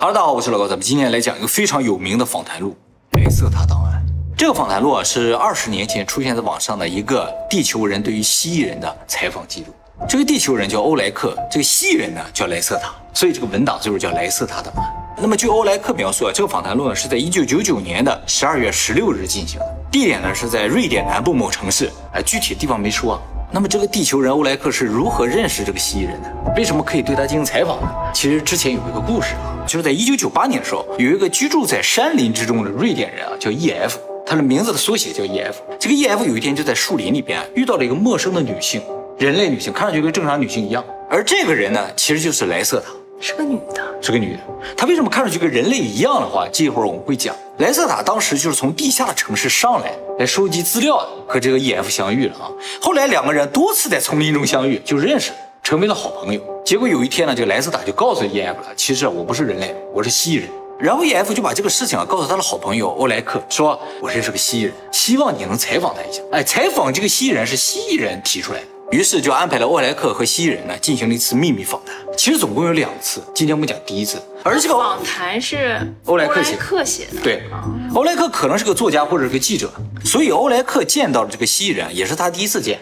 [0.00, 2.76] Hello，大家好，我是老高，咱们今天来讲一个非常有名的访谈录——
[3.18, 4.00] 莱瑟塔档案。
[4.36, 9.74] 这个访谈录啊，是二十年前出现在网上的一个地球人对于蜥蜴人的采访记录。
[10.08, 14.84] 这个地球人叫欧莱克，这个蜥蜴人呢叫莱瑟塔，所以这个文档就是叫莱瑟塔档案。
[15.20, 23.20] 那么据欧莱克描述啊，这个访谈录呢是在一九九九年的十二月十六日进行的，地点呢是在瑞典南部某城市，哎，具体地方没说。
[23.50, 26.32] 那么这个地球人欧莱克是如何认识这个蜥蜴人的？
[26.56, 27.88] 为什么可以对他进行采访呢？
[28.14, 35.60] 其实之前有一个故事啊，就是在一九九八年的时候，有一个居住在山林之中的瑞典人啊，叫 E.F，他的名字的缩写叫 E.F。
[35.78, 38.80] 这个 E.F 有一天就在树林里边遇到了一个陌生的女性，
[39.18, 40.82] 人类女性，看上去跟正常女性一样。
[41.10, 44.40] 而这个人呢，其实就是莱瑟塔，是个女的，是个女的。
[44.74, 47.36] 她为什么看上去跟人类一样的话，这一会儿我们会讲。
[47.58, 52.48] 莱瑟塔当时就是从地下的城市上来，来收集资料的，和这个 E.F 相遇了啊。
[52.80, 55.32] 后来两个人多次在丛林中相遇，就认识，
[55.62, 56.40] 成为了好朋友。
[56.64, 60.48] 结果有一天呢，这个莱斯塔就告诉 E.F 了，其实我不是人类，我是蜥蜴人。
[60.78, 66.22] 然后 E.F 就把这个事情啊告诉他的好朋友欧莱克，说我认识个蜥蜴人，希望你能采访他一下。
[66.30, 68.66] 哎，采访这个蜥蜴人是蜥蜴人提出来的。
[68.90, 71.94] 于是就安排了欧莱克和蜥蜴人呢进行了一次秘密访谈。
[72.16, 74.18] 其实总共有两次，今天我们讲第一次。
[74.42, 76.42] 而这个访谈是欧莱克
[76.82, 77.20] 写的。
[77.22, 77.42] 对，
[77.94, 79.70] 欧莱克可能是个作家或者是个记者，
[80.04, 82.80] 所以欧莱克见到的这个蜥蜴人也是他第一次见。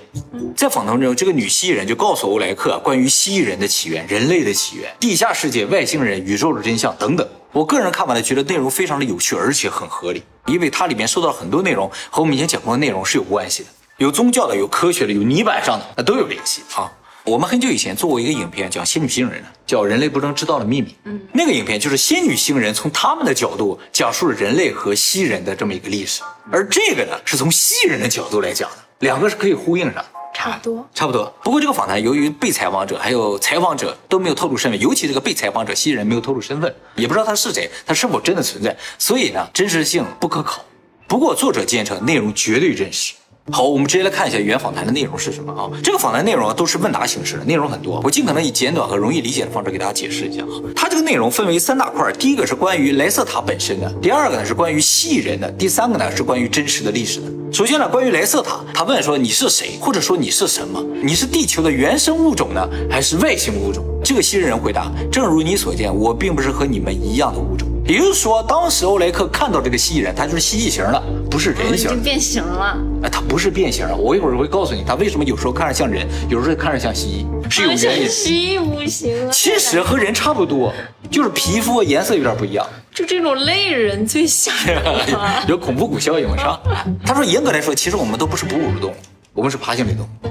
[0.57, 7.27] 在访谈中，这个女蜥蜴人就告诉欧莱克关于蜥蜴人的起源、人类的起源、地下世界、外星人、宇宙的真相等等。
[7.53, 13.69] 我个人看完了，觉得内容非常的有趣，而且很合理，因为它里面说到了很多内容和我们以前讲过的内容是有关系的。
[13.99, 16.93] 有宗教的，有科学的，有泥板上的，那都有联系啊。
[17.25, 20.89] 我们很久以前做过一个影片，讲仙女星人的，叫《人类不能知道的秘密》。
[21.05, 26.23] 嗯，那个影片就是仙女星人从他们的角度讲述了人类和蜥人的这么一个历史，
[26.53, 30.05] 而这个呢是从蜥人的角度来讲的，两个是可以呼应上。
[30.35, 31.35] 差不多，差不多。
[31.43, 40.63] 不过这个访谈由于被采访者还有采访者都没有透露身份，尤其这个被采访者蜥人没有透露身份，也不知道他是谁，他是否真的存在，所以呢真实性不可考。
[41.09, 43.15] 不过作者坚称内容绝对真实。
[43.53, 45.71] 好，我们直接来看一下原访谈的内容是什么啊？
[45.81, 50.59] 这个访谈内容啊都是问答形式的，内容很多，我尽可能以简短和容易理解的方式给大家解释一下啊。
[50.75, 57.27] 它这个内容分为三大块，第一个是关于莱瑟塔本身的，第二个呢是关于蜥蜴人的，第三个呢是关于真实的历史的。
[57.53, 60.85] 首先呢，关于莱瑟塔，他问说你是谁，或者说你是什么？
[61.01, 63.85] 你是地球的原生物种呢，还是外星物种？
[64.05, 67.69] 这个蜥蜴人回答：正如你所见，我并不是和你们一样的物种。
[67.89, 72.77] 也就是说，当时欧莱克看到这个蜥蜴人，他就是蜥蜴型的，不是人形，变形了。
[73.05, 73.95] 哎，他不是变形了。
[73.95, 78.09] 我一会儿会告诉你，他为什么有时候看着像人，有时候看着像蜥蜴，是有原因。
[78.09, 79.31] 蜥蜴不行。
[79.31, 80.73] 其实和人差不多，
[81.13, 82.67] 就是皮肤颜色有点不一样。
[82.93, 84.83] 就这种类人最吓人
[85.47, 86.61] 有恐怖谷效应是吧。
[87.05, 88.95] 他说，严格来说，其实我们都不是哺乳动物，
[89.33, 90.29] 我们是爬行类动物。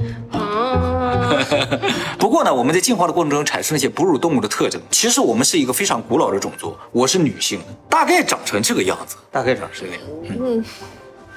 [2.17, 4.81] 不过呢，我们在进化的过程中产生了一些哺乳动物的特征。
[4.89, 7.59] 其实我们是一个非常古老的种族，我是女性，
[7.89, 10.39] 大概长成这个样子，大概长成这样子。
[10.39, 10.65] 嗯，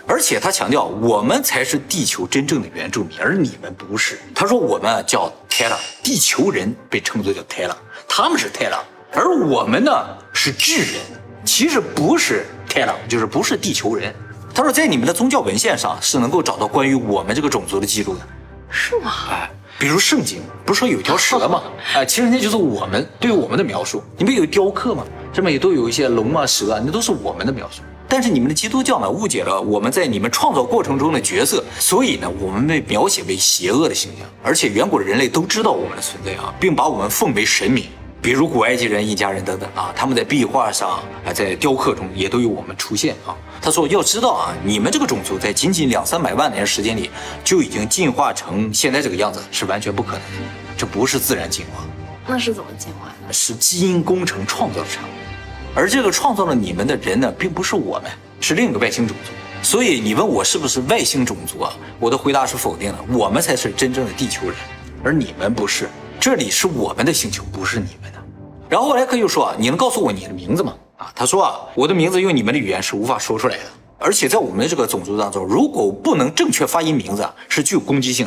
[0.06, 4.18] 而且他强调，我们才是地球真正的原住民，而你们不是。
[4.34, 7.76] 他说我们叫泰拉，地球人被称作叫泰拉，
[8.08, 8.82] 他们是泰拉，
[9.12, 9.92] 而我们呢
[10.32, 11.02] 是智人，
[11.44, 14.14] 其实不是泰拉，就是不是地球人。
[14.54, 18.20] 他说在你们的宗教文献上是能够找到关于我们这个种族的记录的，
[18.70, 19.12] 是吗？
[19.30, 19.50] 哎。
[19.78, 21.62] 比如圣经不是说有一条蛇吗？
[21.94, 24.02] 哎， 其实那就是我们对于我们的描述。
[24.16, 25.04] 你们有雕刻吗？
[25.32, 27.82] 上面也都有一些龙啊、蛇啊，那都是我们的描述。
[28.08, 34.26] 但是你们的基督教呢，误解了我们在你们创造过程中的角色，所以呢，我们被描写为邪恶的形象。
[34.42, 37.84] 而且远古的人类都知道我们的存在啊，并把我们奉为神明。
[38.20, 43.34] 比如古埃及人、印加人等等啊，他们在壁画上啊，在雕刻中也都有我们出现啊。
[43.60, 47.10] 他说：“要知道啊，你们这个种族在仅仅两三百万年时间里
[47.44, 50.48] 就已经进化成现在这个样子，是完全不可能的。
[50.76, 51.84] 这不是自然进化，
[52.26, 53.32] 那是怎么进化的？
[53.32, 55.12] 是基因工程创造的产物。
[55.74, 59.32] 而这个创造了你们的人呢，并不是我们，是另一个外星种族。
[59.62, 61.72] 所以你问我是不是外星种族啊？
[62.00, 62.98] 我的回答是否定的。
[63.16, 64.56] 我们才是真正的地球人，
[65.04, 65.88] 而你们不是。
[66.20, 68.18] 这里是我们的星球，不是你们的。
[68.68, 73.62] 然后莱克又说：你能告诉我你的名字吗？”啊，他说啊，我的名字用你们的语言是无法说出来的，
[73.98, 78.26] 而且在我们这个种族当中，如果不能正确发音名字，是具有攻击性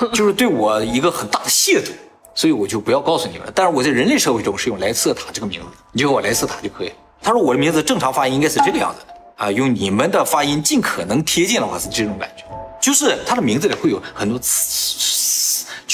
[0.00, 1.92] 的， 就是对我一个很大的亵渎，
[2.34, 3.52] 所以我就不要告诉你们了。
[3.54, 6.92] 但是我在人类社会中是用莱斯特塔这个名字，你就叫我莱瑟塔就可以。
[7.22, 12.44] 他说我的名字正常发音应该是这个样子的啊，用你们的发音尽可能贴近的话是这种感觉，
[12.80, 15.21] 就是他的名字里会有很多词。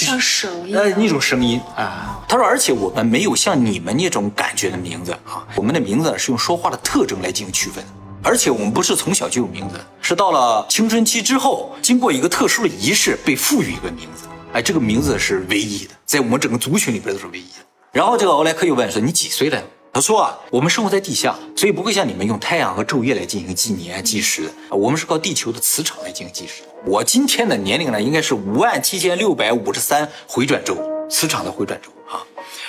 [0.05, 2.19] 像手一样，呃，那种声音啊。
[2.27, 7.83] 他说，而且我们没有像你们那种感觉的名字啊，我们的名字是用说话的特征来进行区分。
[8.21, 14.27] 而且我们不是从小就有名字，是到了青春期之后，经过一个特殊的仪式被赋予一个名字。
[14.51, 17.65] 哎，这个名字是唯一的，在我们整个族群里边都是唯一的。
[17.91, 24.49] 然后这个欧莱克又问说：“你几岁了？”他说啊，我们生活在地下，所以不会像你们用太阳和昼夜来进行纪年计时。
[24.69, 26.61] 我们是靠地球的磁场来进行计时。
[26.85, 30.77] 我今天的年龄呢，应该是五万七千六百五十三回转周，
[31.09, 32.23] 磁场的回转周啊。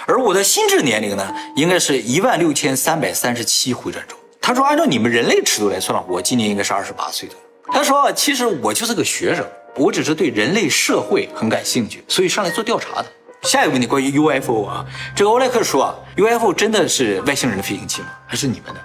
[0.06, 4.16] 而我的心智年龄呢，应该是一万六千三百三十七回转周。
[4.40, 7.34] 他说，按照你们人类尺度来算，我今年应该是二十八岁的。
[7.70, 9.46] 他说，其实我就是个学生，
[9.76, 13.06] 我只是对人类社会很感兴趣，所以上来做调查的。
[13.42, 14.84] 下一个问题关于 UFO 啊，
[15.16, 18.08] 这个欧莱克说啊，UFO 真的是外星人的飞行器吗？
[18.26, 18.80] 还是你们的？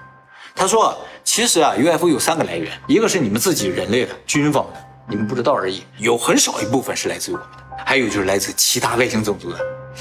[0.56, 4.80] 他说，其实啊，UFO 有三个来源，一个是你们自己人类的军方的，
[5.10, 9.60] 你们不知道而已，有很少一部分是来自于我们的，还有就是来自其他外星种族的，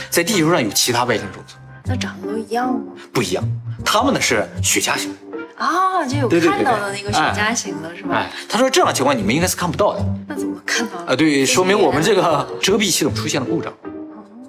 [0.08, 1.54] 在地球上有其他外星种族，
[1.86, 2.92] 那长得都一样吗？
[3.12, 3.42] 不一样，
[3.84, 5.12] 他们呢是雪茄型
[5.58, 8.14] 啊，就有看到的那个雪茄型的是吧？
[8.14, 11.16] 哎，他说这样的情况你们应该是看不到的，那怎么看到啊？
[11.16, 13.72] 对，说明我们这个遮蔽系统出现了故障。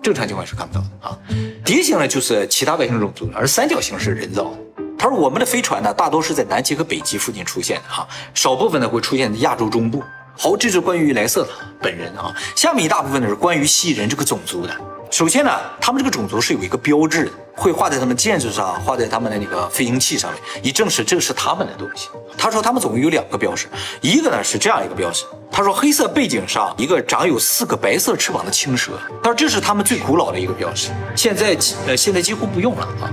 [0.05, 1.17] 正常情况是看不到的啊，
[1.65, 4.83] 蝶形呢就是其他外星种族，而三角形是人造的。
[4.99, 10.03] 他说我们的飞船呢，大多是在南极和北极附近出现的哈，少部分呢会出现在亚洲中部。
[10.37, 11.47] 好，这是关于莱瑟
[11.81, 12.33] 本人啊。
[12.55, 14.75] 下面一大部分呢是关于蜥蜴人这个种族的。
[15.11, 22.09] 首先呢，他们这个种族是有一个标志的，会画在他们建筑上，画在他们的那个飞行器上面，以证实这是他们的东西。
[22.37, 23.67] 他说他们总共有两个标识，
[24.01, 31.55] 一个呢是这样一个标识，他说黑色背景上一个长有四个白色翅膀的青蛇，他说这是他们最古老的一个标识，现在
[31.87, 33.07] 呃现在几乎不用了啊，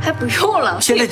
[0.00, 1.06] 还不用了，现在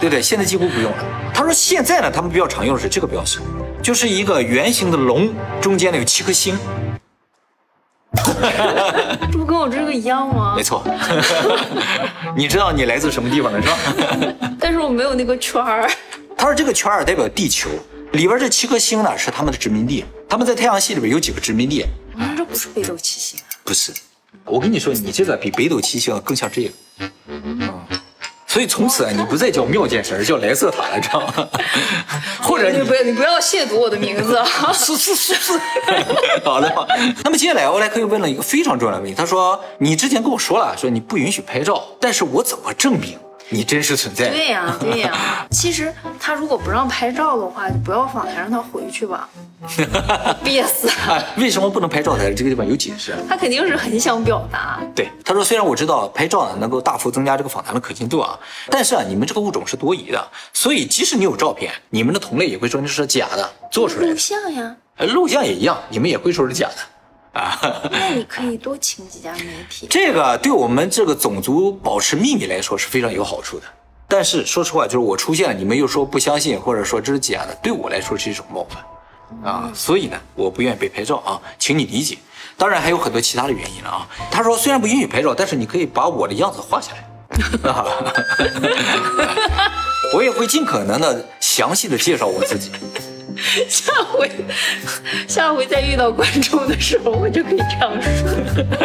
[0.00, 0.98] 对对，现在几乎不用了。
[1.32, 3.40] 他说现在呢，他们比较常用的是这个标识，
[3.82, 6.58] 就是一个圆形的龙，中间呢有七颗星。
[9.32, 10.54] 这不跟我这个一样吗？
[10.56, 10.84] 没错，
[12.36, 13.78] 你知道你来自什么地方的是吧？
[14.60, 15.90] 但是我没有那个圈儿。
[16.36, 17.70] 他说这个圈儿代表地球，
[18.12, 21.86] 里边这七颗星呢是他们的殖民地，他们在太阳系里边有几个殖民地。
[22.16, 23.48] 嗯，这不是北斗七星啊？
[23.64, 23.92] 不是，
[24.44, 26.70] 我跟你说，你这个比北斗七星更像这个。
[28.52, 31.48] 所以从此啊，你不再叫妙见神，而叫莱瑟塔了，知道吗？
[32.44, 34.38] 或者你不要你不要亵渎我的名字。
[34.74, 35.52] 是是是是。
[36.44, 36.70] 好的。
[37.24, 43.18] 那么接下来欧莱克又问了一个非常重要的问题，他说：“你之前跟我说了，说你不允许拍照，但是我怎么证明？”
[43.52, 44.30] 你真实存在。
[44.30, 45.46] 对呀， 对呀。
[45.50, 49.28] 其实他如果不让拍照的话，就不要访谈，让他回去吧。
[50.42, 50.90] 憋死。
[51.36, 52.16] 为什么不能拍照？
[52.16, 53.14] 在这个地方有解释。
[53.28, 54.80] 他肯定是很想表达。
[54.94, 58.36] 对，他说：“虽然我知道拍照呢能够大幅增加这个访谈的可信度啊，
[58.70, 64.10] 但是啊，你们这个物种是多疑的，所以即使你有照片，你们的同类也会说你是假的，做出来的。
[64.10, 64.76] 录像呀，
[65.14, 66.74] 录像也一样，你们也会说是假的。”
[67.32, 67.58] 啊，
[67.90, 69.86] 那你可以多请几家媒体。
[69.88, 73.64] 这个对我们这个种族保持秘密来说是非常有好处的。
[74.06, 79.72] 但是说实话，就是我出现了，你们又说不相信，或者说这是假的，对我来说是一种冒犯啊。
[79.74, 82.18] 所以呢，我不愿意被拍照啊，请你理解。
[82.58, 84.06] 当然还有很多其他的原因了啊。
[84.30, 87.08] 他说虽然不允许拍照，但是你可以把我的样子画下来。
[90.14, 92.70] 我也会尽可能的详细的介绍我自己。
[93.68, 94.30] 下回，
[95.26, 98.30] 下回再遇到观众的时候，我就可以这样说。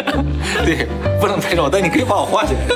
[0.65, 0.87] 对，
[1.19, 2.59] 不能拍照，但你可以把我画起来。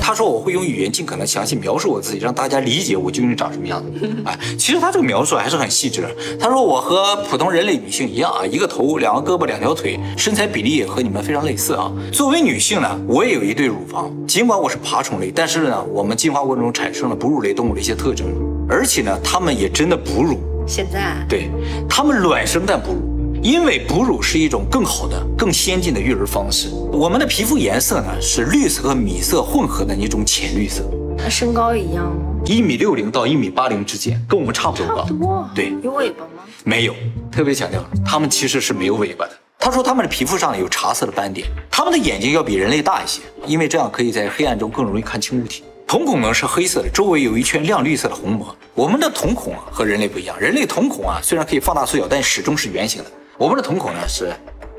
[0.00, 3.90] 他说我会用语言尽可能详细描述我自己，让大家理解我究竟长什么样子。
[4.24, 6.10] 哎，其实他这个描述还是很细致的。
[6.38, 11.90] 他说我和普通人类女性一样啊，一个头，两个胳膊，两条腿，身材比例也和你们非常类似啊。
[12.12, 14.12] 作为女性呢，我也有一对乳房。
[14.26, 18.26] 尽管我是爬虫类，但是呢，我们进化过程中产生了哺乳类动物的一些特征，
[18.68, 20.38] 而且呢，它们也真的哺乳。
[20.66, 21.50] 现在，对，
[21.88, 23.10] 它们卵生但哺乳。
[23.42, 26.70] 因为哺乳是一种更好的、更先进的育儿方式。
[26.90, 30.82] 我们的皮肤颜色呢是绿色和米色混合的一种浅绿色。
[31.18, 32.40] 那身高一样吗？
[32.46, 35.02] 一米六零到一米八零之间，跟我们差不多高。
[35.02, 35.50] 差不多。
[35.54, 35.74] 对。
[35.82, 36.42] 有尾巴吗？
[36.64, 36.94] 没有。
[37.30, 39.32] 特别强调，他们其实是没有尾巴的。
[39.58, 45.64] 他说他们的皮肤上有茶色的斑点，他们的眼睛要比人类大一些，因为这样可以在黑暗中更容易看清物体。
[45.86, 48.54] 瞳孔呢是黑色的，周围有一圈亮绿色的虹膜。
[48.74, 53.10] 我们的瞳孔啊和人类不一样，人类瞳孔啊虽然可以放大缩小，但始终是圆形的。
[53.38, 54.32] 我们的瞳孔呢是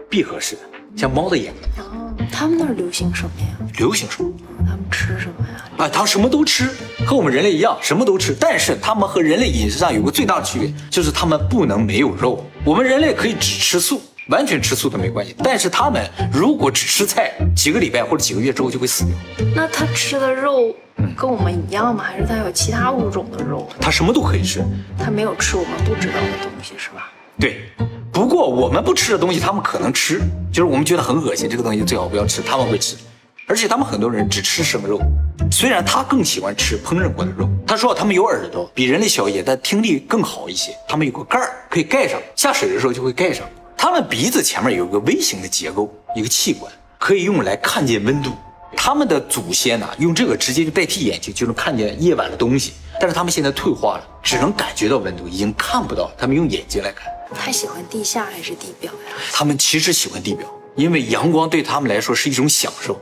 [0.09, 0.61] 闭合式的，
[0.97, 1.83] 像猫的眼睛。
[1.83, 3.47] 哦，他们那儿流行什么呀？
[3.77, 4.29] 流行什么？
[4.59, 5.63] 他们吃什么呀？
[5.77, 6.67] 啊，他什么都吃，
[7.05, 8.35] 和我们人类一样，什么都吃。
[8.37, 12.43] 但是他们和人类饮食上有个最大的区别，就是他们不能没有肉。
[12.65, 15.35] 我们人类可以只吃素，完全吃素的没关系。
[15.43, 19.15] 但是他们如果只吃菜，几个礼拜或者几个月之后就会死掉。
[19.55, 20.75] 那他吃的肉
[21.17, 22.03] 跟我们一样吗？
[22.03, 23.69] 还是他有其他物种的肉？
[23.79, 24.63] 他什么都可以吃，
[24.97, 27.11] 他没有吃我们不知道的东西，是吧？
[27.39, 27.69] 对。
[28.11, 32.95] 不过我们不吃的东西，他们可能吃，就是我们觉得很恶心，这个东西最好不要吃，他们会吃。
[33.45, 34.99] 而且他们很多人只吃生肉，
[35.51, 37.47] 虽然他更喜欢吃烹饪过的肉。
[37.67, 40.71] 他说他们有耳朵，比人类小一些，但听力更好一些。
[40.87, 43.45] 他们有个盖儿可以盖上，下水的时候就会盖上。
[43.77, 48.31] 他们鼻子前面有一个微型的结构，一个器官可以用来看见温度。
[48.77, 52.73] 他们的祖先呢，用这个直接就代替眼睛，就能看见夜晚的东西。
[52.99, 56.11] 但是他们现在退化了，只能感觉到温度，已经看不到。
[56.17, 57.11] 他们用眼睛来看。
[57.33, 59.15] 他喜欢地下还是地表呀？
[59.31, 62.99] 他们其实喜欢地表，因为阳光对他们来说是一种享受。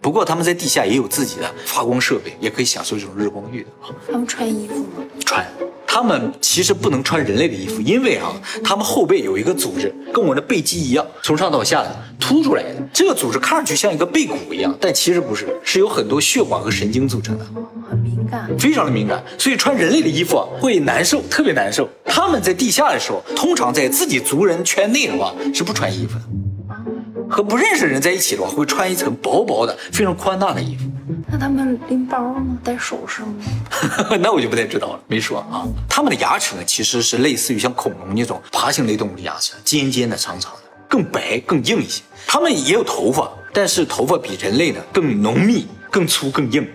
[0.00, 3.94] 不过他们在地下也有自己的发光设备，也可以享受这种日光浴的啊。
[4.10, 5.04] 他们穿衣服吗？
[5.24, 5.46] 穿。
[5.90, 8.30] 他们其实不能穿人类的衣服，因为啊，
[8.62, 12.74] 他们后背有一个组织，跟我的背肌一样，从上到下的凸出来的。
[12.92, 17.46] 这个组织看上去像一个背骨一样，但其实不是，是有很多血管和神经组成的。
[17.88, 21.88] 很敏感，非常的敏感，所以穿人类的衣服啊会难受，特别难受。
[22.04, 30.84] 他们在地下的时候，通常在自己族人圈内的话是不穿衣服的，和不认识的人在一起的话，会穿一层薄薄的、非常宽大的衣服。
[31.30, 32.58] 那他们拎包吗？
[32.64, 33.34] 戴首饰吗？
[34.20, 35.66] 那我就不太知道了，没说啊。
[35.88, 42.02] 他们的牙齿呢，其实是类似于像恐龙那种爬行类动物的牙齿，尖尖的、长长的，更白、更硬一些。
[42.26, 46.66] 他们也有头发，但是头发比人类呢更浓密、更粗、更硬，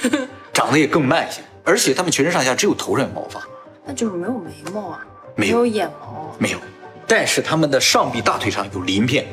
[0.54, 1.42] 长得也更慢一些。
[1.64, 3.42] 而且他们全身上下只有头上有毛发，
[3.84, 6.58] 那就是没有眉毛啊，没有有眼毛，没有。
[7.06, 9.26] 但是他们的上臂、大腿上有鳞片，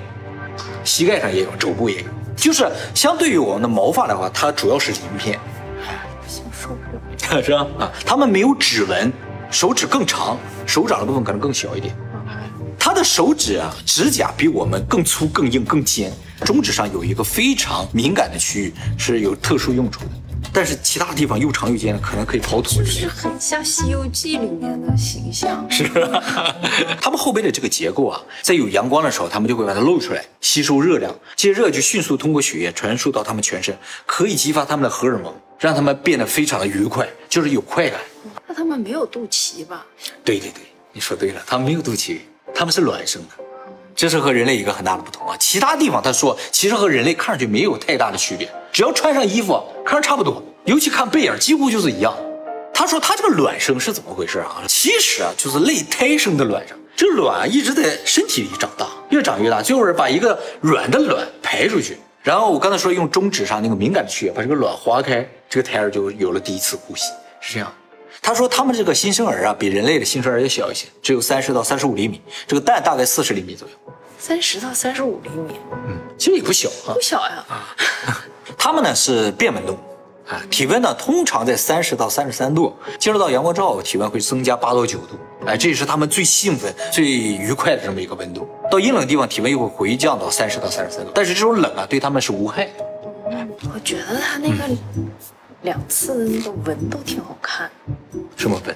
[0.84, 2.08] 膝盖上也有，肘部也有。
[2.36, 5.40] 就是相对于我们的毛发的话，它主要是鳞片，
[6.22, 7.42] 不行，受不了。
[7.42, 7.66] 是吧？
[7.80, 9.12] 啊，他们没有指纹，
[9.50, 11.96] 手指更长，手掌的部分可能更小一点。
[12.78, 20.10] 他的手指啊，指甲比我们更粗、更硬、更尖，中指上有一个非常敏感的区域，是有特殊用处的。
[20.56, 22.76] 但是其他地方又长又尖的，可能可以刨土。
[22.76, 25.70] 就是很像《西游记》里面的形象。
[25.70, 26.56] 是啊，
[27.02, 38.00] 他们后背的这个结构啊，在有阳光的时候，他们就会把它露出来，吸收热量，这些热就迅速通过血液传输到他们全身，可以激发他们的荷尔蒙，让他们变得非常的愉快，就是有快感。
[38.48, 39.86] 那他们没有肚脐吧？
[40.24, 40.62] 对对对，
[40.94, 42.20] 你说对了，他们没有肚脐，
[42.54, 43.44] 他们是卵生的，
[43.96, 45.36] 这是和人类一个很大的不同啊。
[45.40, 52.14] 其他地方他说，其实和人类看上去没有太大的区别，只要穿上衣服，看着差不多，尤其看背影，几乎就是一样。
[52.74, 54.62] 他说他这个卵生是怎么回事啊？
[54.68, 67.74] 其实啊，就是类胎生的卵生，这个卵一直在身体里长大，越长越大，最后是把一个软的卵排出去，然后我刚才说用中指上那个敏感的区域把这个卵划开，这个胎儿就有了第一次呼吸，是这样。
[68.26, 73.76] 他说他们这个新生儿啊，比人类的新生儿要小一些，只有三十到三十五厘米，这个蛋大概四十厘米左右，
[74.18, 75.54] 三十到三十五厘米，
[75.88, 77.00] 嗯，其实也不小啊不。
[77.00, 77.46] 小呀。
[77.48, 78.26] 啊。
[78.58, 79.80] 他们呢是变温动物
[80.28, 88.50] 啊，体温呢通常在三十到三十三度，接触到阳光之后，体温会增加八到九度，哎，这也是他们最兴奋、最愉快的这么一个温度。
[88.72, 92.72] 到阴冷地方，体温又会回降到三十到三十三度，但是这种冷啊，对他们是无害的。
[93.72, 94.64] 我觉得他那个
[95.62, 97.70] 两次的那个纹都挺好看，
[98.36, 98.76] 什么笨？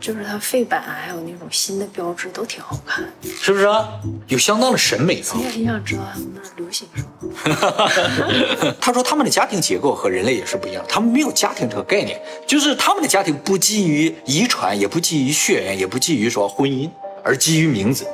[0.00, 3.04] 就是他肺板还有那种新的标志都挺好看。
[3.40, 3.88] 是不是啊？
[4.28, 5.40] 有相当的审美啊我。
[5.40, 7.02] 也挺想知道他们那儿流行什
[7.48, 8.74] 么。
[8.80, 16.88] 他说他们的家庭结构和人类也是不一样，他们没有家庭这个概念，就是他们的家庭不基于遗传，也不基于血缘，也不基于说婚姻，
[17.24, 18.06] 而基于名字。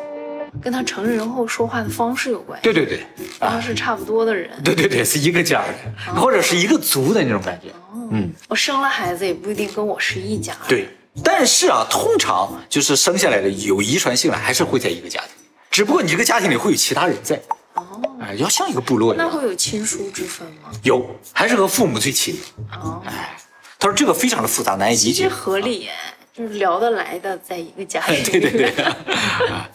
[0.61, 2.65] 跟他成人后说话的方式有关系。
[2.65, 3.01] 对对对，
[3.39, 4.51] 然后是差不多的人。
[4.65, 7.69] 对对对，是一个家的，或者是一个族的那种感觉。
[8.11, 10.57] 嗯，我生了孩子也不一定跟我是一家。
[10.69, 10.89] 对。
[11.25, 15.31] 但是啊，通常就是生下来的有遗传性的，还是会在一个家庭，
[15.69, 17.35] 只不过你这个家庭里会有其他人在。
[17.75, 19.27] 哦，哎，要像一个部落一样。
[19.27, 20.71] 那会有亲疏之分吗？
[20.85, 22.39] 有，还是和父母最亲。
[22.73, 23.37] 哦，哎，
[23.77, 25.13] 他说这个非常的复杂，难以理解。
[25.13, 25.91] 其实合理耶，
[26.33, 28.23] 就是聊得来的，在一个家庭。
[28.31, 28.73] 对对对。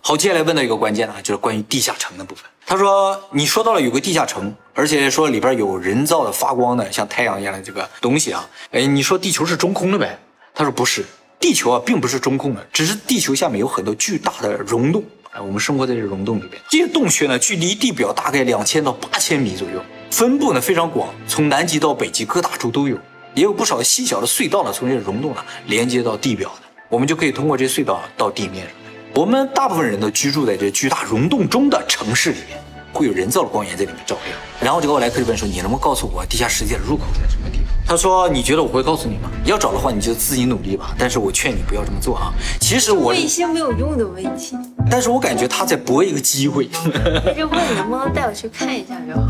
[0.01, 2.45] 好，接下来问到一个关键啊，就是关于地下城的部分。
[2.65, 8.47] 他说你说到了有个地下城，而且说里边有人造的发光的像太阳一样的这个东西啊。
[8.71, 10.17] 哎，你说地球是中空的呗？
[10.53, 11.05] 他说不是，
[11.39, 15.03] 地球啊并不是中空的，只是地球下面有很多巨大的溶洞。
[15.31, 22.97] 哎，我们生活在这溶洞里边，这些洞穴呢距离地表大概两千到八千米左右，分布呢非常广，从南极到北极各大洲都有，
[23.35, 28.73] 也有不少细小的隧道呢从这溶洞呢连接到地表的，我们就可以通过这隧道到地面上。
[29.13, 32.57] 我们大部分人都居住在这巨大溶洞中的城市里面，
[32.91, 34.37] 会有人造的光源在里面照亮。
[34.61, 39.29] 然后这个奥莱克就问说：“你能不能告诉我地下世界的入口在什么地方？”他说：“你觉得我会告诉你吗？
[39.45, 40.95] 要找的话，你就自己努力吧。
[40.97, 42.33] 但是我劝你不要这么做啊。
[42.59, 44.57] 其实我问，一些没有用的问题，
[44.89, 46.67] 但是我感觉他在搏一个机会。
[46.73, 49.27] 他就问能不能带我去看一下就好。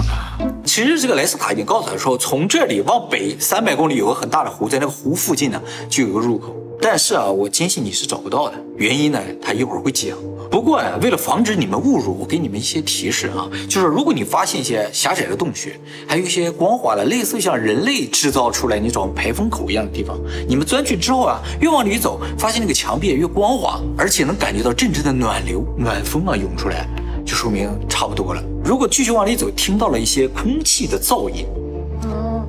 [0.63, 6.55] 其实这个莱斯塔已经告诉他说，从这里往北三百公里有个很大的湖，在那个湖附近呢就有个入口。
[6.81, 8.55] 但是啊，我坚信你是找不到的。
[8.77, 10.17] 原因呢，他一会儿会讲。
[10.51, 26.87] 不过呀、为了防止你们误入，我给你们一些提示啊，就是如果你发现一些狭窄的洞穴，还有一些光滑的，类似像人类制造出来那种排风口一样的地方，你们钻去之后啊，越往里走，发现那个墙壁越光滑，而且能感觉到阵阵的暖流、暖风啊涌出来，
[27.25, 28.43] 就说明差不多了。
[28.63, 31.45] 如果继续往里走，听到了一些空气的噪音，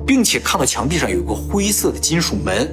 [0.05, 2.69] 并且看到墙壁上有个灰色的金属门，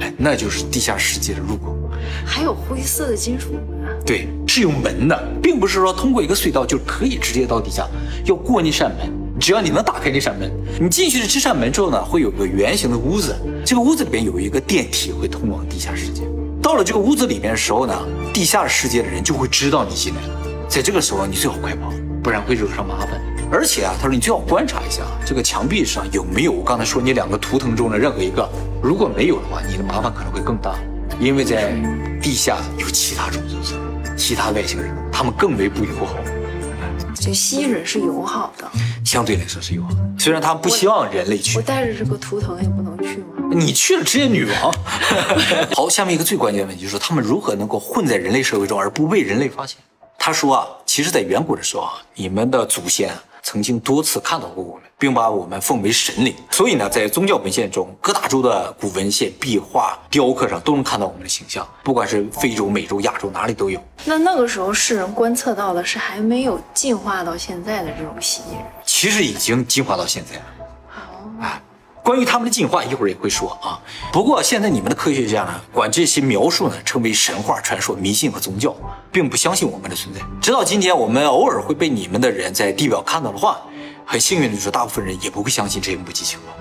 [0.00, 1.76] 哎，那就是地下世界的入口。
[2.24, 3.94] 还有灰色的金属门啊？
[4.04, 7.86] 对，是有门的，并不是说通过一个隧道就可以直接到地下，
[8.24, 9.10] 要过那扇门。
[9.38, 10.50] 只要你能打开那扇门，
[10.80, 16.22] 你进去了这扇门之后呢，会有个圆形的屋子，这个屋子里边有一个电梯会通往地下世界。
[16.62, 17.94] 到了这个屋子里面的时候呢，
[18.32, 20.40] 地下世界的人就会知道你进来了。
[20.68, 23.20] 在这个时候，你最好快跑，不然会惹上麻烦。
[23.52, 28.48] 而且啊，他说你最好观察一下这个墙壁上有没有我刚才说你两个图腾中的任何一个，
[28.86, 30.76] 如果没有的话，你的麻烦可能会更大，
[31.18, 31.72] 因为在
[32.22, 33.74] 地下有其他种族者，
[34.16, 36.14] 其他外星人，他们更为不友好。
[37.16, 38.70] 就蜥蜴人是友好的，
[39.04, 41.62] 相对来说是友好的，虽然他们不希望人类去我。
[41.62, 43.50] 带着这个图腾也不能去吗？
[43.50, 44.72] 你去了职业女王。
[45.74, 49.78] 好，下面一个最关键的问题就是他们如何能够混在人类社会中而不被人类发现？
[50.16, 56.34] 他说啊，其实，在远古的时候啊，你们的祖先啊曾经多次看到过我们，并把我们奉为神灵。
[56.50, 63.80] 所以呢，在宗教文献中，各大洲的古文献、壁画、雕刻上都能看到我们的形象，不管是非洲、美洲、亚洲哪里都有。
[64.04, 68.64] 那那个时候世人观测到的是还没有进化到现在的这种蜥蜴人。
[68.84, 70.42] 其实已经进化到现在了。
[70.88, 71.62] 好，啊，
[72.06, 73.82] 关于他们的进化，一会儿也会说啊。
[74.12, 78.72] 不过现在你们的科学家呢，管这些描述呢称为神话、传说、迷信和宗教，
[79.10, 80.20] 并不相信我们的存在。
[80.40, 83.58] 直到今天，我们偶尔会被你们的人在地表看到的话，
[84.04, 86.56] 很幸运的就是大部分人也不会相信这些目击情况。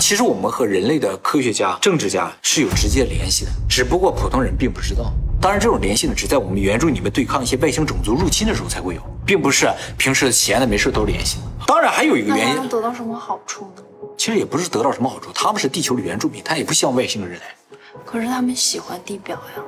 [0.00, 5.12] 其实我们和人类的科学家、政治家是有直接联系的，只不过普通人并不知道。
[5.40, 11.38] 当然，这种联系呢，只在我们援助你们对抗一些外星种族入侵的时候才会有，并不是平时闲的没事都联系。
[11.68, 13.82] 当然，还有一个原因，他们得到什么好处呢？
[14.18, 17.46] 其实也不是得到什么好处，他们是地球的原住民，他也不像外星人来。
[18.04, 19.62] 可是他们喜欢地表呀，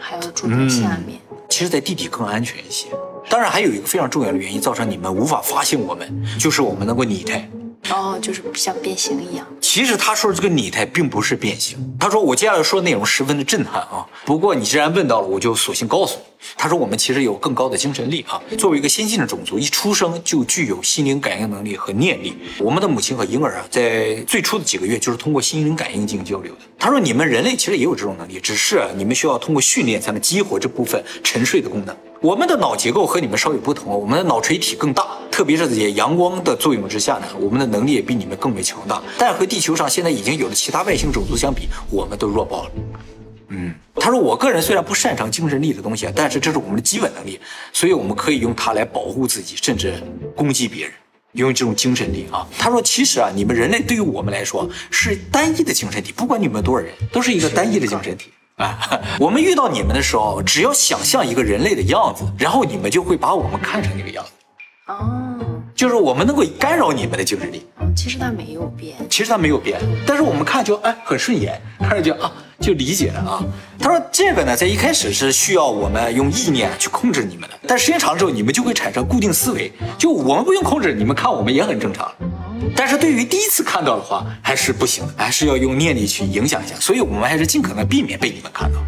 [0.00, 1.20] 还要住在下面。
[1.48, 2.88] 其实，在地底更安全一些。
[3.28, 7.48] 当然，还有一个非常重要的原因，造成你们无法发现我们，就是我们能够拟态。
[7.90, 9.46] 哦，就是像变形一样。
[9.60, 11.78] 其实他说的这个拟态并不是变形。
[12.00, 16.24] 他说我接下来说的内容十分的震撼啊，不过你既然问到了，我就索性告诉你。
[16.56, 22.36] 他说我们其实有更高的精神力啊，作为一个先进的种族，一出生就具有心灵感应能力和念力。
[22.58, 26.60] 我们的母亲和婴儿啊，在最初的几个月就是通过心灵感应进行交流的。
[26.78, 31.96] 他说你们人类其实也有这种能力，只是你们需要通过训练才能激活这部分沉睡的功能。
[32.20, 39.02] 我们的脑结构和你们稍有不同，我们的脑垂体更大，特别是在阳光的作用之下呢，我们的能力也比你们更为强大。
[39.18, 42.70] 但和地球上现在已经有的其他外星种族相比，我们都弱爆了。
[43.54, 47.38] 嗯，他说我个人虽然不擅长精神力的东西，但是这是我们的基本能力，
[47.72, 49.94] 所以我们可以用它来保护自己，甚至
[50.34, 50.92] 攻击别人。
[51.32, 58.30] 用这种精神力啊，他说其实啊，你们人类对于我们来说是单一的精神体，不管你们多少人，都是一个单一的精神体。
[58.56, 58.78] 啊，
[59.18, 64.30] 我们遇到你们的时候，只要想象一个人类的样子，然后你们就会把我们看成那个样子，
[64.88, 65.40] 哦，
[65.74, 67.66] 就是我们能够干扰你们的精神力。
[67.78, 68.96] 哦其实它没有变。
[69.08, 73.44] 其实它没有变，但是我们看就哎很顺眼，看着就啊就理解了啊。
[73.78, 82.10] 他说这个呢，在一开始是需要我们用意念去控制你们的，但时间长之后，你们就会产生固定思维，就我们不用控制，你们看我们也很正常。
[82.76, 88.78] 但是对于第一次看到的话，还是不行的，还是要用念力去影响一下，所以我们还是尽可能避免被你们看到。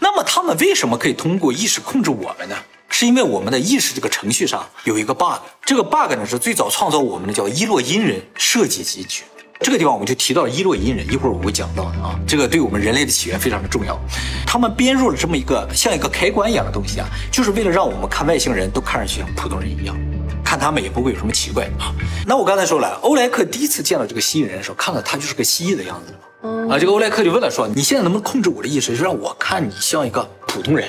[0.00, 2.54] 那么他们为什么可以通过意识控制我们呢？
[2.88, 9.24] 是因为我们的意识这个程序上有一个 bug，这个 bug 呢是最早创造我们的叫伊洛因人设计进去。
[9.60, 13.98] 这个地方我们就提到了伊洛伊人，一会儿我会讲到的啊，这个对我们人类的起源非常的重要。
[14.46, 19.96] 他们编入了这么一个像一个开关一样的东西啊，就是为了让我们看外星人都看上去像普通人一样，
[20.44, 21.90] 看他们也不会有什么奇怪啊。
[22.26, 26.74] 那我刚才说了，欧莱克第一次见到这个蜥蜴人的时候，看到他就是个蜥蜴的样子嘛。
[26.74, 30.88] 啊，这个欧莱克就问了说：“你现在能不能控制我的意识，就让我看你像一个普通人，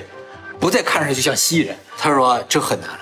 [0.60, 3.00] 不再看上去像蜥蜴人？”他说：“这很难了。”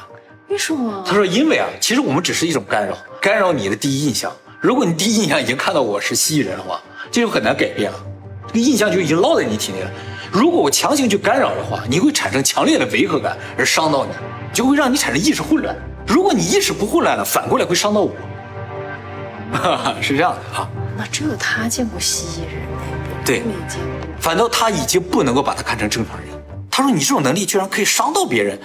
[0.47, 1.03] 为什么？
[1.05, 4.31] 他说：“因为啊，其实我们只是一种干扰，干扰你的第一印象。
[4.65, 7.97] 如果你第一印象已经看到我是蜥蜴人的话，这就很难改变了，
[8.47, 9.91] 这个印象就已经烙在你体内了。
[10.31, 14.11] 如果我强行去干扰的话，你会产生强烈的违和感，而伤到你，
[14.51, 15.75] 就会让你产生意识混乱。
[16.07, 18.11] 如果你意识不混乱了，反过来会伤到我。
[19.53, 20.67] 哈哈，是这样的啊。
[20.97, 24.15] 那只有他见过蜥蜴人哎，对没见过。
[24.19, 26.27] 反倒他已经不能够把他看成正常人。
[26.71, 28.59] 他说：“你这种能力居然可以伤到别人，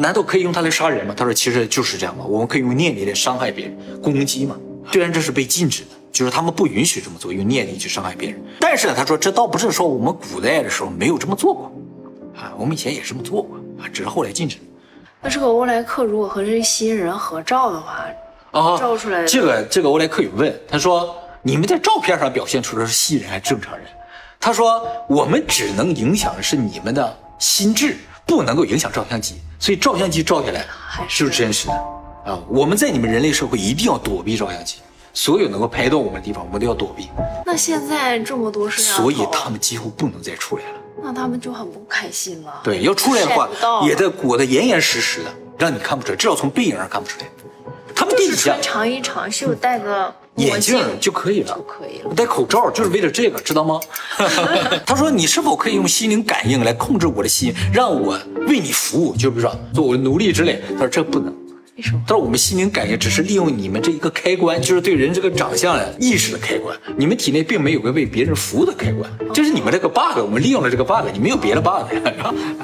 [0.00, 4.54] 难道可以用它来杀人吗？”他说：“其实就是这样嘛，我们可以用念力来伤害别人，攻击嘛。
[4.90, 8.42] 虽然这是被禁止的，就是他们不允许这么做，用念力去伤害别人。
[8.60, 11.72] 但是呢，他说这倒不是说我们古代的时候没有这么做过，
[12.36, 14.62] 啊，我们以前也这么做过啊，只是后来禁止了。
[15.20, 18.04] 那这个欧莱克如果和这个新人合照的话，
[18.50, 23.86] 啊，照出来的这个这个欧莱克有问，他说你们在照片上表现出的是蜥蜴人还是正常人？
[24.40, 30.66] 他说我们只能影响的是你们的心智，不能够影响照相机，所以照相机照下来
[31.08, 31.84] 是不是真实的
[32.24, 32.40] 啊。
[32.48, 34.76] 我们在你们人类社会一定要躲避照相机，
[35.12, 37.08] 所有能够拍到我们的地方，我们都要躲避，
[37.44, 40.78] 那现在这么多摄像头，所以他们几乎不能再出来了。
[41.02, 42.60] 那他们就很不开心了。
[42.62, 43.48] 对，要出来的话
[43.84, 47.26] 也得裹得严严实实的，让你看不出来，至少从背影上看不出来。
[47.94, 51.62] 他们地底下就是穿长衣长袖，戴个眼镜镜就可以了就。
[51.62, 52.14] 可以了。
[52.14, 53.80] 戴口罩就是为了这个，知道吗？
[54.86, 59.14] 他说：“你是否可以用心灵感应来控制我的心，让我为你服务？
[59.14, 61.34] 就比如说做我的奴隶之类。”他说：“这不能。”
[61.76, 62.02] 为什么？
[62.06, 66.76] 他说：“我们心灵感应只是利用你们这一个开关，就是对人这个长相意识的开关。
[66.98, 70.18] 你们体内并没有个为别人服务的开关，这是你们这个 bug。
[70.18, 71.90] 我们利用了这个 bug，你没有别的 bug。”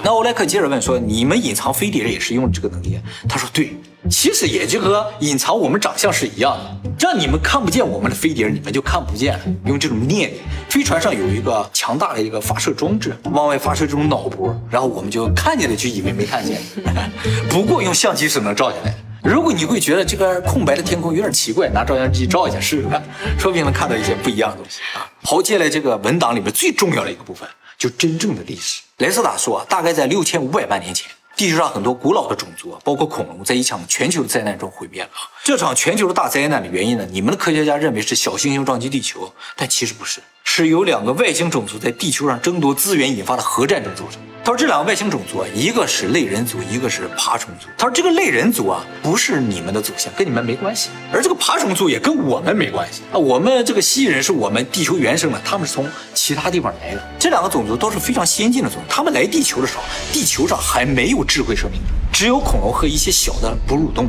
[0.05, 3.73] 那欧莱克接着问说：“你们隐藏飞碟也是用这个能力？”他说：“对，
[4.11, 9.41] 其实也就和隐藏我们长相是一样的，让你们看不见我们的飞碟，你们就看不见了。
[9.67, 16.61] 用这种念力，飞船上有一个强大的一个发射装置，往外发射这种脑波，然后我们就看见了，就以为没看见。
[17.51, 18.97] 不过用相机是能照下来的。
[19.25, 23.03] 如果你会觉得这个空白的天空有点奇怪，拿照相机照一下试试看，
[23.39, 25.05] 说不定能看到一些不一样的东西啊。
[25.23, 28.81] 好，接下来这个文档里面最重要的一个部分，就真正的历史。
[28.99, 31.11] 莱斯塔说，大概在六千五百万年前。
[31.39, 35.09] 地球上很多古老的种族，包括恐龙，在一场全球的灾难中毁灭了。
[35.45, 37.07] 这场全球的大灾难的原因呢？
[37.13, 44.21] 你们的科学家认为是小行星撞击地球，但其实不是，是由两个外星种族在地球上争夺资源引发的核战争造成。
[44.49, 47.67] 他说这两个外星种族啊，一个是类人族，一个是爬虫族。
[47.77, 53.19] 他说这个类人族啊，不是你们的祖先，跟你们没关系；而这个爬虫族也跟我们没关系啊。
[53.19, 57.03] 我们这个蜥蜴人是我们地球原生的，他们是从其他地方来的。
[57.19, 59.83] 这两个种族都是非常先进的种族，他们来地球的时候，
[60.15, 61.79] 地球上还没有智慧生命，
[62.11, 64.09] 只有恐龙和一些小的哺乳动物。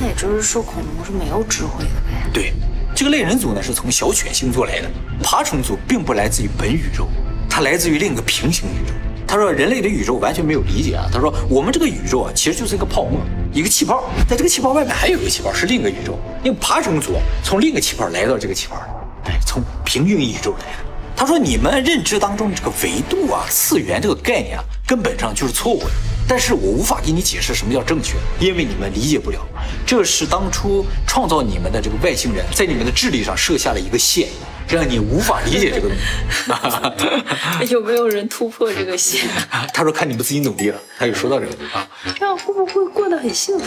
[0.00, 2.30] 那也就是说，恐龙是没有智慧的呗？
[2.32, 2.54] 对，
[2.96, 4.90] 这个类人族呢是从小犬星座来的，
[5.22, 7.06] 爬虫族并不来自于本宇宙，
[7.50, 8.94] 它来自于另一个平行宇宙。
[9.32, 11.08] 他说人类的宇宙完全没有理解啊。
[11.10, 13.18] 他说我们这个宇宙啊其实就是一个泡沫，
[13.50, 16.18] 一个气泡，在这个气泡外面还有一个气泡是另一个宇宙。
[16.44, 18.76] 因为爬虫族从另一个气泡来到这个气泡，
[19.24, 20.84] 哎，从平行宇宙来的。
[21.16, 25.90] 他说你们认知当中的这个维度啊、次元这个概念啊，根本上就是错误的。
[26.28, 29.38] 但是我无法给你解释什么叫正确，因为你们理解不了。
[29.86, 34.28] 这是当初创造你们的这个外星人在你们的智力上设下了一个线，
[34.68, 37.66] 让你无法理解这个东西。
[37.72, 39.28] 有没有人突破这个线？
[39.72, 41.86] 他说看你们自己努力了，他有说到这个啊。
[42.18, 43.64] 这样会不会过得很幸福？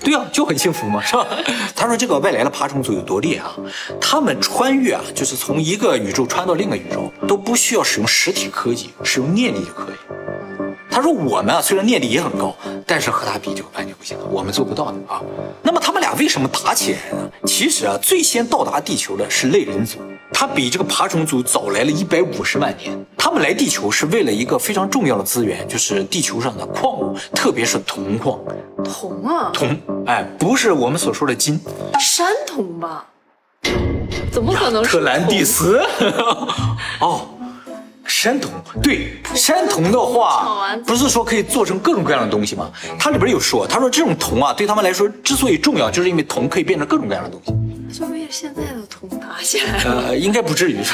[0.00, 1.26] 对啊，就很幸福嘛，是吧？
[1.74, 3.56] 他说这个外来的爬虫族有多厉害啊？
[4.00, 9.94] 他们穿越啊，就是从一个宇宙穿到另一个宇宙，都不需要使用实体科技，使用念力就可以。
[10.90, 15.20] 他说我们啊，虽然念力也很高，但是和他比就完全不行，我们做不到的啊。
[15.62, 17.28] 那么他们俩为什么打起来呢？
[17.46, 19.98] 其实啊，最先到达地球的是类人族，
[20.34, 22.92] 他比这个爬虫族早来了一百五十万年。
[23.16, 28.38] 他们来地球是为了一个非常重要的资源，就是地球上的矿物，特别是铜矿。
[28.84, 31.58] 铜啊，铜，哎，不是我们所说的金。
[32.00, 33.06] 山铜吧？
[34.32, 35.46] 怎么可能是特兰蒂铜？
[35.46, 35.80] 斯，
[37.00, 37.26] 哦，
[38.04, 38.50] 山铜，
[38.82, 42.70] 对，山铜的话，不是说可以做成各种各样的东西吗？
[42.98, 47.54] 它里边有说，他说这种铜啊，对他们来说之所以重要，就是因为铜可以变成各种各样的东西。
[48.34, 49.80] 现在的铜打起来。
[49.84, 50.78] 呃，应该不至于。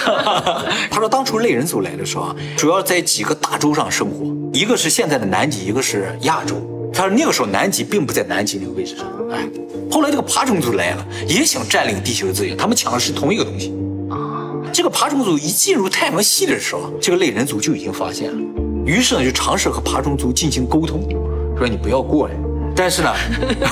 [0.91, 6.61] 他说当初类人族来的时候啊，主要在几个大洲上生活，一个是现在的南极，一个是亚洲。
[6.93, 9.49] 他说那个时候南极并不在南极那个位置上，哎，
[9.91, 13.73] 后来这个爬虫族来了，也想占领地球的资源，他们抢的是同一个东西
[14.11, 14.53] 啊。
[14.71, 18.39] 这个爬虫族一进入太阳系的时候，这个类人族就已经发现了，
[18.85, 21.09] 于是呢就尝试和爬虫族进行沟通，
[21.57, 22.35] 说你不要过来。
[22.77, 23.13] 但是呢，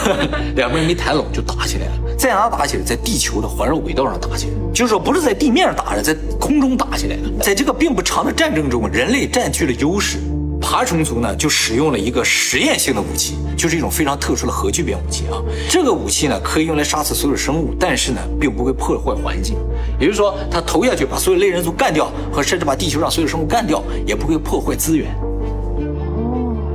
[0.56, 1.92] 两个人没谈拢就打起来了。
[2.18, 2.82] 在哪打起来？
[2.82, 7.22] 在地球的环绕轨道上打起来，就是说不是在地面上打的，在空中打起来了。
[7.40, 10.18] 在这个并不长的战争中，人类占据了优势。
[10.60, 15.38] 爬虫族呢就使用了一个实验性的武器，就是一种非常特殊的核聚变武器啊。
[15.70, 19.56] 这个武器呢可以用来杀死所有生物，但是呢并不会破坏环境。
[20.00, 25.08] 也就是说，他投下去把所有类人族干掉，和甚至把地球上所有生物干掉，也不会破坏资源。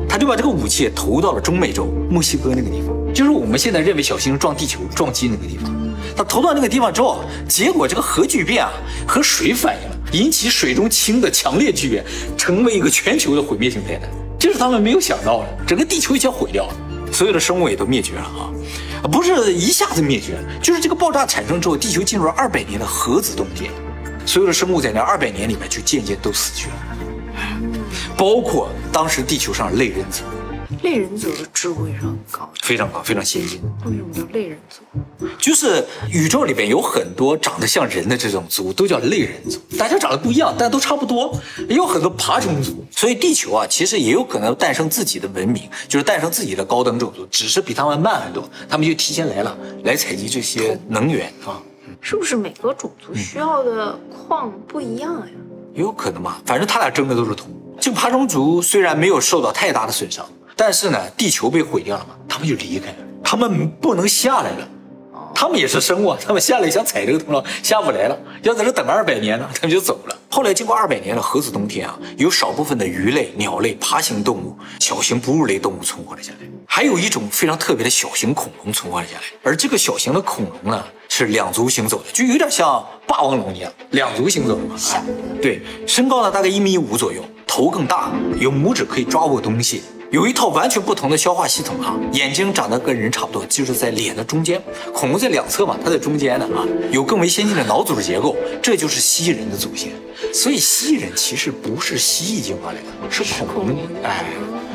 [0.07, 5.71] 他就把这个武器投到了中美洲墨西哥那个地方，就是我们现在认为小行星撞地球撞击那个地方。
[6.15, 8.71] 它投到那个地方之后，结果这个核聚变啊
[9.07, 9.75] 和水反
[10.11, 12.03] 应，引起水中氢的强烈聚变，
[12.37, 14.09] 成为一个全球的毁灭性灾难。
[14.39, 16.75] 这是他们没有想到的，整个地球一下毁掉了，
[17.11, 18.51] 所有的生物也都灭绝了啊！
[19.11, 23.71] 不是一下子灭绝，就是这个爆炸产生之后，地球进入了二百年的核子冻结，
[24.25, 26.75] 所有的生物在那二百年里面就渐渐都死去了。
[28.17, 30.23] 包括当时地球上类人族
[30.81, 33.61] 类人族的智慧是很高的，非常高，非常先进。
[33.85, 35.27] 为什么叫类人族？
[35.37, 39.59] 就是宇宙里边有很多长得像人的这种族，都叫类人族。
[39.77, 41.37] 大家长得不一样，但都差不多。
[41.69, 48.49] 也有很多爬虫族，所以地球啊，其实也有可能诞生自己的文明，就是诞生自己的高等种族，只是比他们慢很多。
[48.67, 51.61] 他们就提前来了，来采集这些能源啊。
[51.85, 55.27] 嗯是不是每个种族需要的矿不一样呀？
[55.73, 57.49] 也有可能吧，反正他俩争的都是铜。
[57.79, 64.69] 这个爬虫族虽然没有受到太大的损伤，但是呢，地球被毁掉了嘛，他们就离开了，他们不能下来了。
[65.35, 70.17] 他们也是生物，他们下来想踩这个通道下不来了，要在这等二百年呢，他们就走了。
[70.29, 79.23] 后来经过二百年的核子冬天啊，有少部分的鱼类、鸟类、爬行动物、小型哺乳类动物存活了下来，还有一种非常特别的小型恐龙存活了下来。
[79.43, 84.75] 而这个小型的恐龙呢，是两足行走的，就有点像霸王龙一样，两足行走的嘛。
[85.41, 89.81] 对，身高呢大概一米五左右，头更大，有拇指可以抓握东西。
[90.13, 94.61] 有一套完全不同的消化系统啊，眼睛长得跟人差不多，就是在脸的中间，
[94.93, 99.91] 恐龙在两侧嘛，它在中间呢啊，有更为先进的脑组织结构，这就是蜥蜴人的祖先。
[100.31, 104.23] 所以蜥蜴人其实不是蜥蜴进化来的，是恐龙，哎，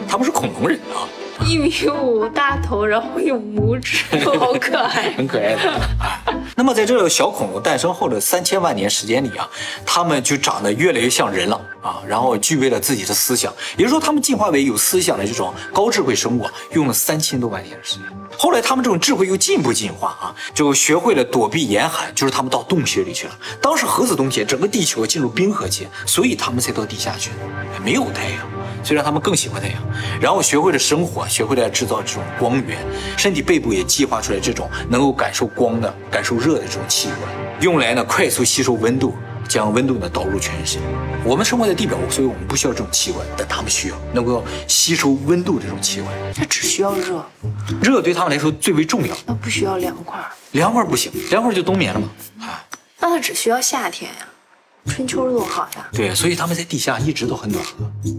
[0.09, 1.07] 他们是恐龙人啊。
[1.47, 1.73] 一米
[2.03, 5.13] 五大头，然后有拇指，好可爱。
[5.17, 6.25] 很可爱的啊。
[6.57, 9.49] 那么在这个小恐龙诞生后的三千万年时间里啊，
[9.87, 18.05] 它们就长得越来越像人了啊，然后具备了自己的思想，也就是说，它们进化为有思想的这种高智慧生物，用了三千多万年的时间。
[18.37, 23.39] 后来，它们这种智慧又进一步进化啊，就学会了躲避严寒，就是它们到洞穴里去了。
[23.61, 27.31] 当时核子洞穴，整个地球进入冰河期，所以它们才到地下去，
[27.85, 28.58] 没有太阳。
[28.83, 29.83] 虽然他们更喜欢太阳，
[30.21, 32.79] 然后学会了生活，学会了制造这种光源，
[33.17, 39.15] 身体背部也计划出来这种能够感受光的、感受热的这种器官，用来呢快速吸收温度，
[39.49, 40.81] 将温度呢导入全身。
[41.25, 46.15] 我们生活在地表，所以我们不需要这种器官，但他们需要能够吸收温度这种器官。
[46.35, 47.25] 它只需要热，
[47.83, 50.19] 热对他们来说最为重要，那不需要凉快。
[50.53, 52.09] 凉快不行，凉快就冬眠了嘛。
[52.41, 52.65] 啊，
[53.01, 54.28] 那它只需要夏天呀，
[54.89, 55.89] 春秋多好呀。
[55.93, 57.73] 对，所以他们在地下一直都很暖和。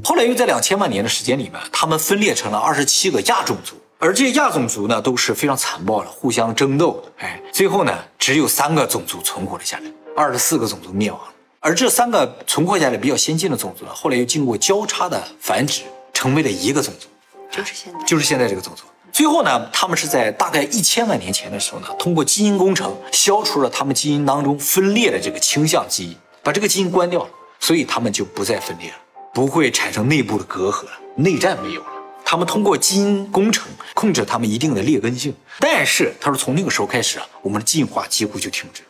[0.03, 7.25] 后来又在两千万年的时间里面，他们分裂成了二十七个亚种族，而这些亚种族呢都是非常残暴的，互相争斗的。
[7.25, 11.27] 哎，最后呢只有三个种族存活了下来，二十四个种族灭亡了。
[11.61, 15.81] 而这三个存活下来比较先进的种族呢，后来又经过交叉的繁殖，
[16.13, 17.07] 成为了一个种族，
[17.51, 18.83] 就是现在，就是现在这个种族。
[19.11, 26.15] 最后呢，他们是在大概一千万年前的时候呢，通过基因工程消除了他们基因当中分裂的这个倾向基因，
[26.49, 28.95] 把这个基因关掉了，所以他们就不再分裂了，
[29.31, 31.87] 不会产生内部的隔阂了，内战没有了。
[32.25, 38.81] 他们通过基因工程控制他们一定的劣根性，但是他说从那个时候开始啊，我们的进化几乎就停止，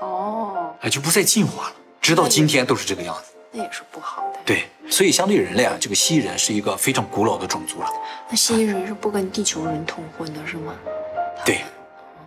[0.00, 3.30] 哦，哎，就不再进化了，直到今天都是这个样子。
[3.52, 4.40] 那也是不好的。
[4.44, 7.88] 对，所以相对人类啊，这个蜥蜴人是一个非常古老的种族了。
[8.28, 10.74] 那蜥蜴人是不跟地球人通婚的是吗？
[11.46, 11.60] 对，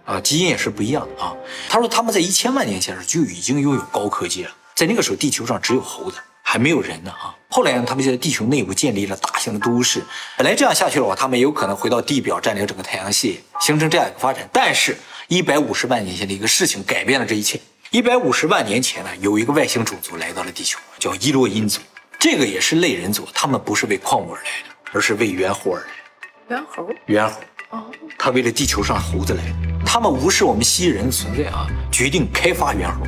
[0.05, 1.35] 啊，基因也是不一样的啊。
[1.69, 7.35] 他说他们在一千万年前时就已经拥有高科技了，在那个时候地球上只有猴子，还没有人呢啊。
[7.49, 10.01] 后来呢，他们就在地球内部建立了大型的都市。
[10.37, 14.49] 本来这样下去的话，他们有可能回到地表占领整个太阳系，形成这样一个发展。
[14.53, 17.59] 但是，一百五十万年前的一个事情改变了这一切。
[17.89, 21.81] 一百五十万年前呢，有一个外星种族来到了地球，叫伊洛因族。
[22.17, 26.55] 这个也是类人族，他们不是为矿物而来的，而是为猿猴而来。
[26.55, 29.53] 猿猴猿猴，哦，他为了地球上猴子来的，
[29.85, 33.01] 他们无视我们蜥蜴人的存在啊，决定开发猿猴，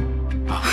[0.52, 0.64] 啊，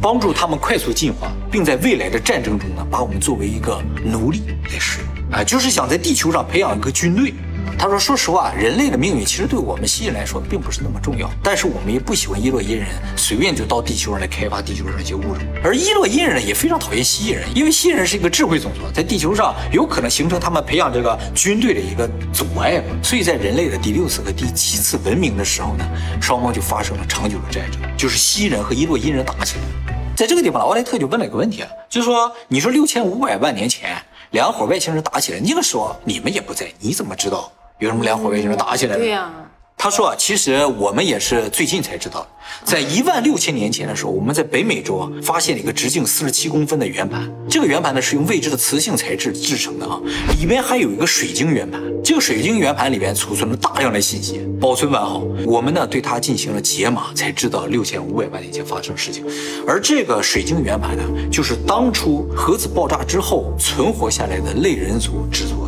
[0.00, 7.34] 帮助他们快速进化，并在未来的战争中呢，把我们作为一个奴隶来使用，啊，就是想在地球上培养一个军队。
[7.78, 15.38] 他说：“说实话，人类的命运其实对我们蜥蜴人来说并不是那么重要，但是我们也不喜欢伊洛因人随便就到地球上来开发地球上一些物种。
[15.62, 22.82] 而伊洛因人，也非常讨厌蜥蜴人，因为蜥蜴人是一个智慧种族，在地球上有可能形成他们培养这个军队的一个阻碍。
[23.00, 25.88] 所以在人类的第六次和第七次文明的时候呢，
[26.20, 29.62] 双方就发生了长久的战争，就是蜥蜴人和伊洛因人打起来。
[30.16, 33.96] 在这个地方，奥莱特就问了一个问题啊，就是说，你说六千五百万年前
[34.32, 38.98] 两伙外星人打起来，那个时候你们也不在，你怎么知道？”有什么两伙外星人打起来了？
[38.98, 39.30] 对呀、
[39.76, 42.28] 他说啊，其实我们也是最近才知道的，
[42.64, 47.30] 在一万六千年前的时候，我们在北美洲啊发现了一个直径四十七公分的圆盘。
[47.48, 50.00] 这个圆盘呢是用未知的磁性材质制成的啊，
[50.40, 51.80] 里面还有一个水晶圆盘。
[52.02, 55.22] 这个水晶圆盘里面储存了大量的信息，保存完好。
[55.46, 59.24] 我们呢对它进行了解码，才知道六千五百万年前发生的事情。
[59.68, 65.67] 而这个水晶圆盘呢，就是当初核子爆炸之后存活下来的类人族制作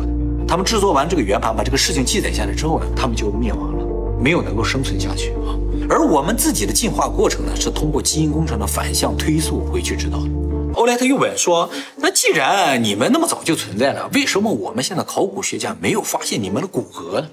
[0.51, 3.85] 他们制作完这个圆盘，把这个事情记载下来之后呢，他们就灭亡了，
[4.21, 5.55] 没有能够生存下去啊。
[5.89, 10.29] 而我们自己的进化过程呢，是通过基因工程的反向推溯回去知道的。
[10.73, 17.29] 欧莱特又问说：“那既然你们那么早就存在了，为什么我们现在考古学家没有发现你们的骨骼呢？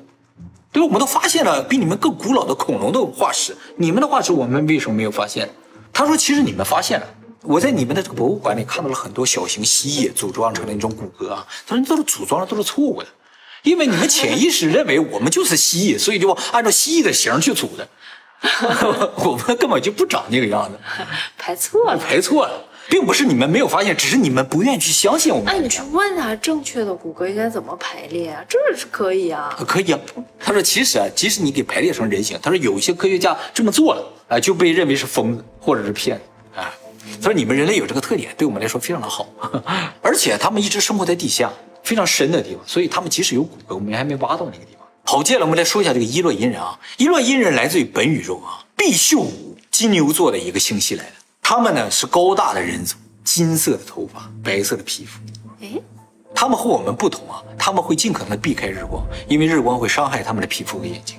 [0.71, 0.81] 对？
[0.81, 5.49] 我们都发现了比你们更古老的恐龙的化石，你们的化石我们为什么没有发现？”
[5.93, 7.07] 他说：“其实你们发现了。”
[7.43, 13.09] 我在你们的这个博物馆里看到了很多小型蜥蜴组装成的那种骨骼啊，他说都是组装的都是错误的，
[13.63, 17.89] 因为你们潜意识认为我们就是蜥蜴，所以就按照蜥蜴的形去组的。
[19.25, 20.79] 我们根本就不长那个样子，
[21.37, 21.97] 排错了。
[21.99, 25.47] 排错了，并不是你们没有发现，只是你们不愿意去相信我们。
[25.47, 28.45] 那你去问他正确的骨骼应该怎么排列啊？
[28.49, 29.57] 这是可以啊。
[29.67, 29.99] 可以啊，
[30.39, 36.23] 他说其实啊，即使你给排列成人形，他说有一些科学家这么做了，啊、就被认为是疯子或者是骗子
[37.19, 37.23] 啊。
[37.23, 39.29] 他说你们人类有这个特点，对我们来说非常的好，
[40.03, 41.51] 而且他们一直生活在地下
[41.83, 44.87] 非常深的地方，所以他们即使有骨骼，我们还没挖到那个地方。
[45.05, 55.19] 好，接下来我们来说一下这个伊洛因人啊，伊洛因人来自于本宇宙啊毕宿五金牛座的一个星系来的，他们呢是高大的人族，金色的头发，白色的皮肤。
[55.61, 55.81] 哎，
[56.35, 61.17] 他们和我们不同啊，他们会尽可能的避开日光，因为日光会伤害他们的皮肤和眼睛。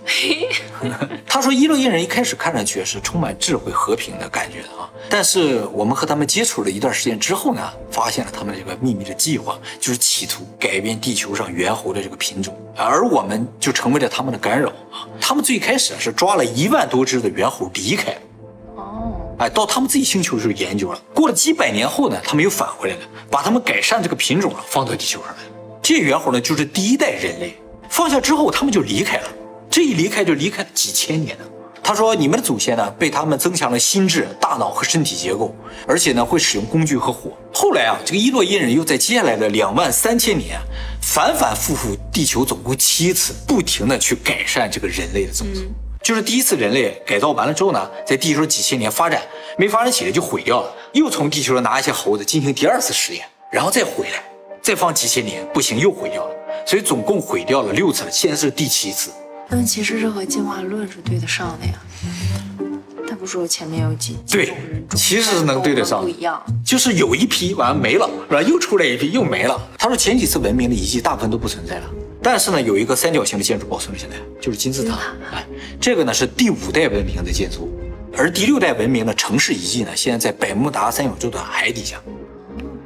[1.28, 15.06] 他说，伊洛因人一开始看上去是充满智慧、和平的感觉的啊，但是我们和他们接触了一段时间之后呢，发现了他们这个秘密的计划，就是企图改变地球上猿猴的这个品种，而我们就成为了他们的干扰啊。
[15.19, 18.22] 他们最开始是抓了一万多只的猿猴离开了。
[19.39, 25.38] 哎，到他们自己星球的时候研究了，过了几百年后呢，他们又返回来了，把他们改善这个品种啊放到地球上来。
[25.82, 27.58] 这猿猴呢，就是第一代人类，
[27.89, 29.30] 放下之后他们就离开了，
[29.69, 31.45] 这一离开就离开了几千年呢。
[31.82, 35.56] 他说，你们的祖先呢，被他们增强了心智、大脑和身体结构，
[35.88, 37.32] 而且呢，会使用工具和火。
[37.54, 40.60] 后来啊，这个伊洛因人又在接下来的两万三千年，
[41.02, 45.62] 反反复复地球总共七次，不停的去改善这个人类的种族。
[46.10, 49.22] 就是第一次人类改造完了之后呢，在地球几千年发展
[49.60, 54.24] 没发展起来就毁掉了，又从地球上拿一些猴子进行第二次实验，然后再回来，
[54.60, 59.12] 再放几千年不行又毁掉了，所以总共毁掉了六次了，现在是第七次。
[59.52, 61.74] 但其实这和进化论是对得上的呀。
[63.08, 64.54] 他不说前面有几几对
[64.95, 66.43] 其实是能对得上不一样。
[66.65, 68.41] 就是有一批完了没了，是吧？
[68.41, 69.62] 又出来一批又没了。
[69.78, 71.84] 他说前几次文明的遗迹大部分都不存在了，
[72.21, 74.97] 但是呢，有一个三角形的建筑保存了下来，就是金字塔。
[75.32, 75.45] 哎，
[75.79, 77.69] 这个呢是第五代文明的建筑，
[78.17, 82.01] 而第六代文明的城市遗迹呢，现在在百慕达三角洲的海底下，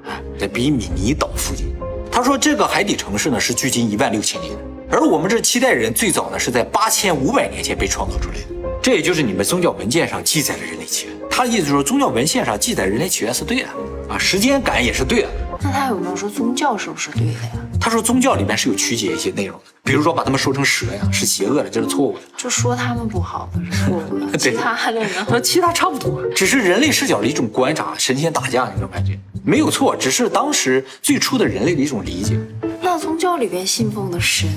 [0.05, 1.73] 哎，在比米尼岛附近。
[2.11, 4.53] 他说这个海底城市呢是距今一万六千年，
[4.91, 8.41] 而我们这七代人最早呢是在八千五百年前被创造出来的。
[8.83, 11.15] 这也就是你们宗教文件上记载的人类起源。
[11.27, 13.67] 他的意思就是说，宗教文献上记载人类起源是对的
[14.07, 15.29] 啊，时间感也是对的。
[15.63, 17.51] 那他有没有说宗教是不是对的呀？
[17.79, 22.19] 他说宗教里面是有曲解一些内容的，比如说把他们说成蛇呀，是邪恶的，这是错误的。
[22.37, 25.25] 就说他们不好的是错误的， 对其他的呢？
[25.25, 32.37] 和 其他差不多，只是人类视角的一种观察，神仙打架那种感觉，没有错，只是当时最初的人类的一种理解。
[32.81, 34.49] 那宗教里边信奉的神，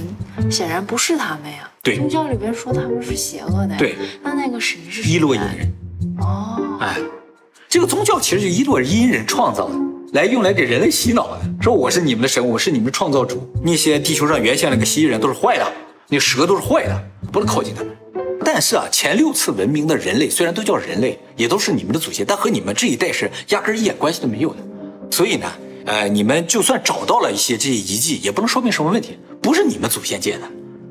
[0.51, 1.71] 显然不是他们呀。
[1.83, 3.77] 对宗教里边说他们是邪恶的呀。
[3.79, 5.73] 对，那那个神是谁伊洛因人，
[6.19, 6.97] 哦，哎，
[7.69, 9.75] 这个宗教其实就伊洛因人创造的，
[10.13, 13.47] 来用来给人类洗脑的，说我是你们的神，我是你们的创造主。
[13.63, 15.73] 那些地球上原先那个蜥蜴人都是坏的，
[16.09, 17.95] 那蛇都是坏的，不能靠近他们。
[18.45, 24.59] 但是啊，前六次文明的人类虽然都叫人类，也都是你们的祖先，但和你们这一代是压根一点关系都没有的。
[25.11, 25.53] 所以呢，
[25.85, 30.47] 呃，你们就算找到了一些这些遗迹，也不能说明什么问题，不是你们祖先建的。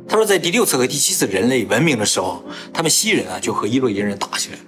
[0.07, 4.61] 他说，在第六次和第七次人类文明的时候，他们蜥蜴人啊就和伊洛伊人打起来了。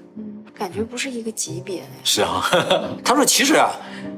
[0.58, 2.02] 感觉不是一个级别的呀。
[2.04, 2.50] 是啊，
[3.06, 3.70] 他说其实啊，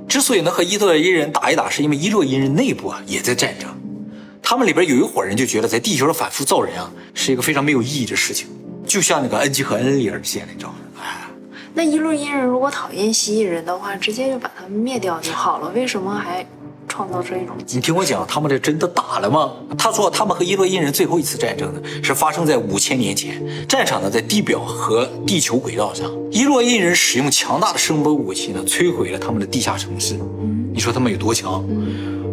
[0.08, 3.67] 之所以能和伊洛伊人打一打，是因为伊洛伊人内部啊也在战争。
[4.41, 8.47] 他们里边有一伙人就觉得在地球上反复造人啊是一个非常没有意义的事情，
[8.88, 10.78] 就像那个恩基和恩里尔线，你知道吗？
[11.04, 11.28] 哎，
[11.73, 16.43] 那伊洛伊人如果讨厌蜥蜴人的话，直接就把他们灭掉就好了，为什么还
[16.89, 17.80] 创造这一种你？
[17.80, 19.52] 听我讲，他们这真的打了吗？
[19.78, 26.12] 他说他们和伊洛因人最后一次战争呢，是发生在五千年前，战场呢在地表和地球轨道上。
[26.32, 30.19] 伊洛因人使用强大的声波武器呢，摧毁了他们的地下城市。
[30.73, 31.63] 你说他们有多强？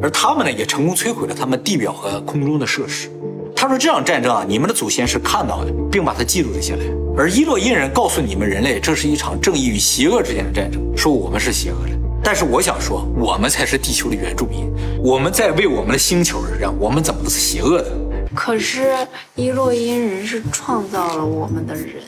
[0.03, 3.09] 而他们呢，也成功摧毁了他们地表和空中的设施。
[3.55, 6.85] 他说这场战争啊，你们的祖先是看到的，并把它记录了下来。
[7.17, 11.96] 而伊洛因人告诉你们人类，这是一场正义与邪恶之间的战争，说我们是邪恶的。
[12.27, 17.93] 但是我想说，我们才是地球的原住民，我们在为我们的星球而战，我们怎么都是邪恶的？
[18.35, 22.03] 可是伊洛因人是创造了我们的人，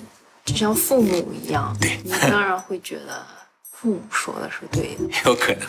[0.44, 1.72] 就像父母一样。
[1.80, 3.24] 对你当然会觉得
[3.70, 5.14] 父母说的是对的。
[5.30, 5.60] 有可能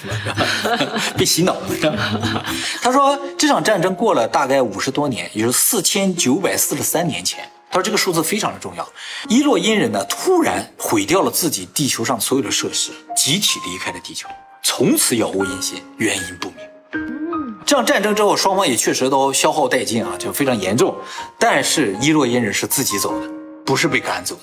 [0.76, 2.40] 吧， 被洗脑了。
[2.82, 7.48] 他说这场战争过了大概五十多年，也就是四千九百四十三年前。
[7.72, 8.88] 他说这个数字非常的重要。
[9.28, 14.28] 伊洛因人呢，突然毁掉了自己地球上所有的设施，集体离开了地球，
[14.64, 16.58] 从此杳无音信，原因不明。
[17.66, 20.96] 这场战争之后，双方也确实都消耗殆尽啊，就非常严重。
[21.38, 23.28] 但是伊洛因人是自己走的，
[23.64, 24.42] 不是被赶走的。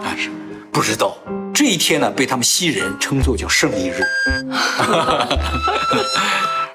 [0.00, 0.30] 但，是
[0.70, 1.18] 不知道
[1.52, 4.00] 这一天呢，被他们西人称作叫胜利日。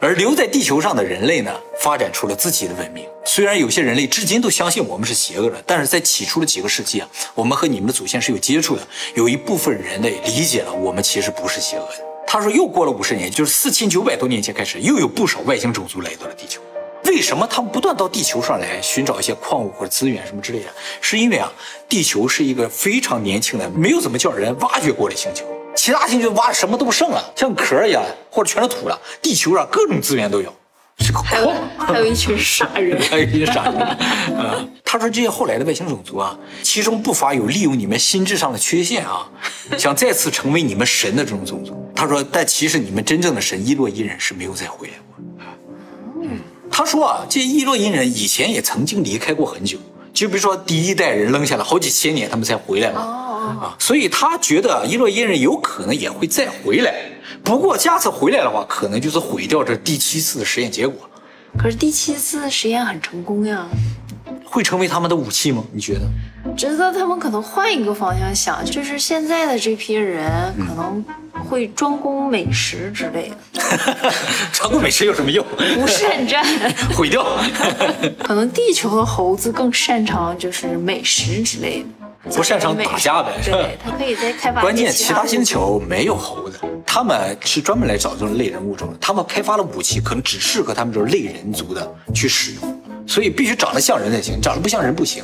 [0.04, 3.06] 而留在地球上的人类呢，发展出了自己的文明。
[3.24, 8.86] 虽然有些人类至今都相信我们是邪恶的，但是在起初的几个世纪啊，我们和你们的祖先是有接触的。
[9.16, 12.04] 有一部分人类理解了我们其实不是邪恶的。
[12.28, 16.60] 他说，又过了五十年，就是四千九百多年前开始，又有不少外星种族来到了地球。
[17.06, 20.66] 为什么他们不断到地球上来寻找一些矿物或者资源什么之类的？
[21.00, 21.50] 是因为啊，
[21.88, 25.46] 地球是一个非常年轻的，没有怎么叫人挖掘过的星球。
[25.76, 29.00] 其他星球挖的什么都不剩了，像壳一样，或者全是土了。
[29.22, 30.54] 地球上各种资源都有，
[31.00, 31.56] 是个还有矿。
[31.78, 33.76] 还有一群傻人， 还有一群傻人。
[34.38, 39.30] 啊，他说这些后来的外星种族啊，其中不乏有利用你们心智上的缺陷啊，
[39.78, 41.92] 想再次成为你们神的这种种族。
[41.96, 45.46] 他说，但其实你们真正的神伊洛伊人是没有再回来过。
[46.22, 46.40] 嗯，
[46.72, 49.78] 他说啊，这些伊洛伊人以前也曾经离开过很久，
[50.14, 53.23] 就比如说第一代人扔下了好几千年，他们才回来嘛。
[53.48, 56.94] 啊，所以他觉得伊洛伊人有可能也会再回来，
[57.44, 61.10] 不过下次回来的话，可能就是毁掉这第七次的实验结果。
[61.58, 63.68] 可是第七次实验很成功呀，
[64.44, 65.64] 会成为他们的武器吗？
[65.72, 66.02] 你觉得？
[66.58, 71.04] 觉得他们可能换一个方向想，就是现在的这批人可能
[71.48, 74.12] 会专攻美食之类的，
[74.52, 75.46] 专攻美食有什么用？
[75.76, 76.44] 不善战。
[76.98, 77.24] 毁掉。
[78.24, 82.03] 可能地球的猴子更擅长就是美食之类的。
[82.32, 84.62] 不擅长打架呗，对，他可以再开发。
[84.62, 88.98] 关键其他星球没有猴子，他们是专门来找这种类人物种的。
[89.00, 95.24] 他们开发的武器可能只适合他们这种类人族的去使用，所以必须长得像人才行，长得不像人不行。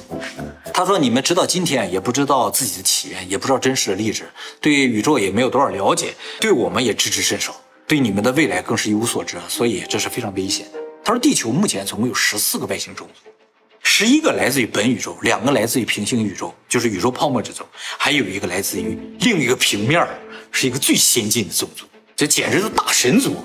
[0.74, 4.30] 他说：“你们直到今天也不知道自己的起源，也不知道真实的历史，
[4.60, 7.56] 对宇宙也没有多少了解，对我们也知之甚少，
[7.88, 13.30] 对你们的未来更是一无所知，所以这是非常危险的。”他说：“地球目前总共有十四个外星种族。”
[13.92, 17.66] 十一个来自于本宇宙，两个来自于平行宇宙，就是宇宙泡沫之中，
[17.98, 20.08] 还有一个来自于另一个平面
[20.52, 21.86] 是一个最先进的种族，
[22.16, 23.36] 这简直是大神族。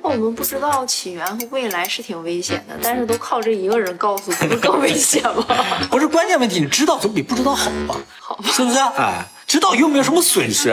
[0.00, 5.44] 那我们不知道起源和未来是挺危险的，但是都靠这一个人告诉，不是更危险吗？
[5.90, 8.00] 不是关键问题，你知道总比不知道好吧？
[8.20, 8.78] 好吧，是不是？
[8.78, 10.70] 哎，知道又没有什么损失。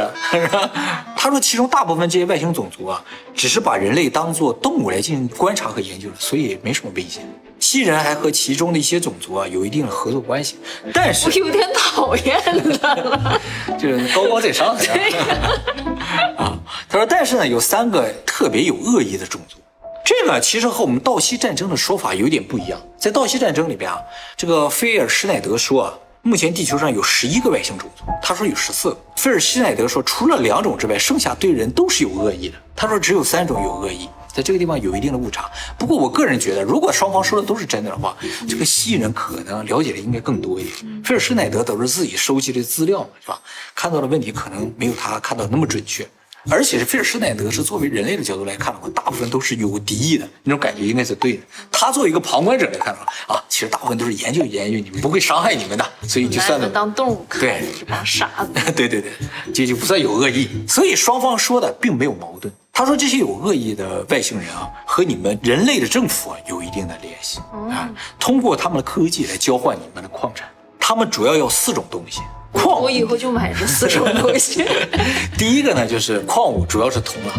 [1.17, 3.03] 他说，其中大部分这些外星种族啊，
[3.33, 7.27] 只是把人类当做动物来进行观察和研究的，所以没什么危险。
[7.67, 10.55] 西人还和其中的一些种族啊有一定的合作关系，
[10.93, 12.41] 但是我有点讨厌
[12.79, 13.41] 他了，
[13.77, 14.85] 就是高高在上的。
[16.39, 16.57] 啊，
[16.87, 19.57] 他说，但是呢，有三个特别有恶意的种族，
[20.05, 22.79] 这个其实和我们道西战争的说法有点不一样。
[22.97, 23.99] 在道西战争里边啊，
[24.37, 28.97] 这个菲尔施耐德说啊，目前地球上有十一个外星种族，他说有十四个。
[29.17, 32.55] 菲尔施耐德说，除了两种之外，剩下对人都是有恶意的。
[32.73, 34.07] 他说只有三种有恶意。
[34.37, 38.15] 在这个地方有一定的误差，不过我个人觉得，如果双方说的都是真的的话，
[38.47, 41.03] 这个蜥蜴人可能了解的应该更多一点。
[41.03, 43.41] 菲尔施奈德都是自己收集的资料嘛，是吧？
[43.73, 46.07] 看到的问题可能没有他看到那么准确，
[46.49, 51.39] 而且是菲尔施耐德是作为人类的角度来看的话，大部分都是有敌意的那种感觉，应该是对的。
[51.71, 59.11] 他作为一个旁观者来看的话，啊，其实大部分都是研究研究你们，不会伤害你们的，所以就算了当动物看，对，这帮傻子， 对对对，
[59.53, 60.47] 这就不算有恶意。
[60.67, 62.53] 所以双方说的并没有矛盾。
[62.71, 67.39] 他说这些有恶意的外星人啊，和你们人类的政府啊有一定的联系
[67.71, 67.89] 啊，
[68.19, 70.47] 通过他们的科技来交换你们的矿产。
[70.79, 72.21] 他们主要要四种东西，
[72.51, 72.81] 矿。
[72.81, 74.65] 我以后就买这四种东西。
[75.37, 77.33] 第一个呢就是矿物，主要是铜了，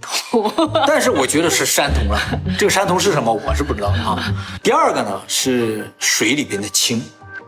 [0.00, 0.84] 铜。
[0.86, 2.20] 但是我觉得是山铜了，
[2.58, 4.32] 这个山铜是什么我是不知道啊。
[4.62, 7.02] 第二个呢是水里边的氢，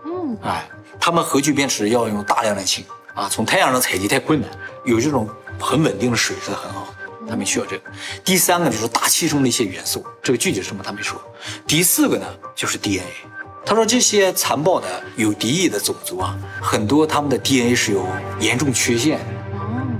[0.04, 2.84] 嗯，哎，他们核聚变时要用大量的氢
[3.14, 4.48] 啊，从太阳上采集太困难，
[4.84, 6.96] 有这种很稳定的水是很好的。
[7.28, 7.82] 他们需要这个。
[8.24, 11.20] 第三个就是大气中的一些元素，这个具体是什么他没说。
[11.66, 13.06] 第四个呢就是 DNA。
[13.64, 14.86] 他说这些残暴的
[15.16, 18.04] 有敌意的种族啊，很多他们的 DNA 是有
[18.40, 19.24] 严重缺陷的。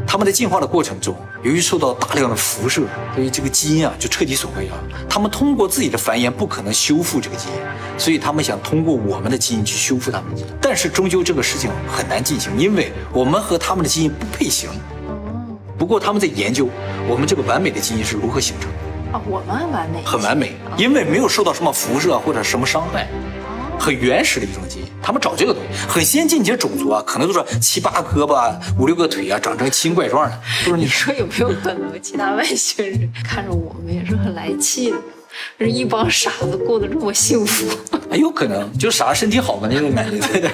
[0.07, 2.83] 他们在进化的过程中，由于受到大量的辐射，
[3.15, 4.83] 所以这个基因啊就彻底损坏掉了。
[5.09, 7.55] 他们通过自己的繁衍不可能修复这个基因，
[7.97, 10.49] 所以他们想通过我们的基因去修复他们的基因。
[10.61, 14.69] 但是终究这个事情很难进行，因为我们和他们的基因不配型。
[15.79, 16.69] 不过他们在研究
[17.09, 23.07] 我们这个完美的基因是如何形成的啊，我们完美，很完美，因为没有受到什么辐射或者什么伤害，
[23.81, 24.87] 很原始的一种基因。
[25.03, 30.41] 他们找这个东西很先进，些种族啊，可能都是七八胳膊、五六个腿啊，长成奇形怪状的。
[30.65, 34.99] 就是你说有没有可能，其他外星人看着我们也是很来气的？
[35.59, 37.67] 是一帮傻子过得这么幸福，
[38.13, 40.51] 有可能就傻身体好嘛那种感觉，对 对？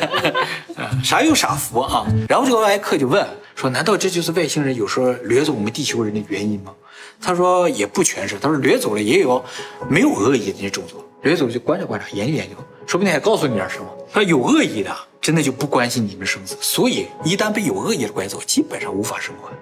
[1.02, 2.06] 傻有傻福啊。
[2.28, 3.26] 然后这个外科就问。
[3.54, 6.74] 说，难道这就是外星人有时候掠走我们地球人的原因吗？
[7.18, 9.42] 他说也不全是，他说掠走了也有
[9.88, 12.56] 没有恶意的那种族，掠走就观察观察，研究研究，
[12.86, 13.86] 说不定还告诉你点什么。
[14.12, 19.52] 他有恶意的，真的就不关心你们生死，所以一旦被有恶意的拐走，基本上无法生还。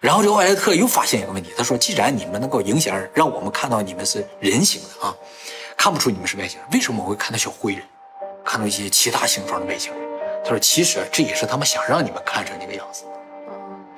[0.00, 5.14] 然后这个奥莱特又发现一个问题，他说：“既然你们能够影响让我们看到你们是人形的啊，
[5.76, 7.82] 看不出你们是外星人，为什么我会看到小灰人，
[8.44, 10.00] 看到一些其他形状的外星人？”
[10.44, 13.04] 他说：“其实这也是他们想让你们看成那个样子。”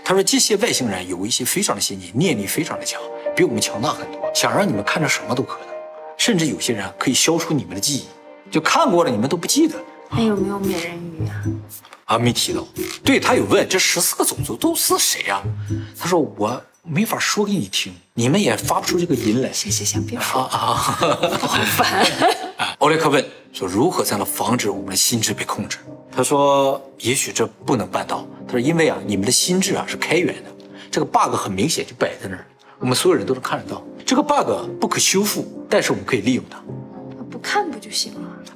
[0.04, 3.00] 他说：“这些外星人有一些非常的先进，念力非常的强，
[3.34, 5.68] 比我们强大很多，想让你们看着什么都可能，
[6.16, 8.08] 甚至有些人可以消除你们的记忆，
[8.50, 9.74] 就看过了你们都不记得。”
[10.10, 11.44] 那有没有美人鱼啊？
[12.06, 12.66] 啊，没提到。
[13.04, 15.42] 对他有问这十四个种族都是谁呀、
[15.98, 19.52] 他说我没法说给你听，你们也发不出这个音来。
[19.52, 20.74] 行行行，别说啊啊！
[20.74, 22.06] 好烦。
[22.56, 23.22] 啊欧莱克问
[23.52, 25.76] 说如何才能防止我们的心智被控制？
[26.10, 28.26] 他说也许这不能办到。
[28.46, 30.50] 他说因为啊你们的心智啊是开源的，
[30.90, 32.46] 这个 bug 很明显就摆在那儿，
[32.78, 33.84] 我们所有人都能看得到。
[34.06, 36.58] 这个 bug 不可修复，但是我们可以利用它。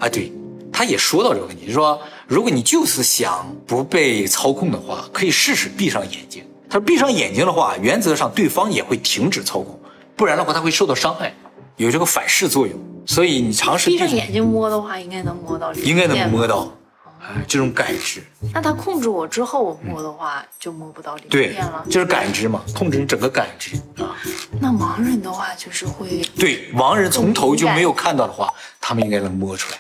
[0.03, 0.33] 啊，对，
[0.73, 6.45] 他也说到这个问题，就说如果你就是想不被操控的话，可以试试闭上眼睛。
[6.69, 9.79] 他说闭上眼睛的话，原则上对方也会停止操控，
[10.17, 11.33] 不然的话他会受到伤害，
[11.77, 12.77] 有这个反噬作用。
[13.07, 16.31] 所以你尝试闭上眼睛摸的话，应该能摸到应该能。
[16.31, 16.73] 摸到，
[17.21, 18.23] 哎，这种感知，
[18.53, 21.85] 那他控制我之后，我摸的话就摸不到零对件了，。
[21.91, 24.17] 就是感知嘛，控制你整个感知啊。
[24.61, 29.79] 那盲人的话就是会对，盲人从头就没有看到的话，他们应该能摸出来。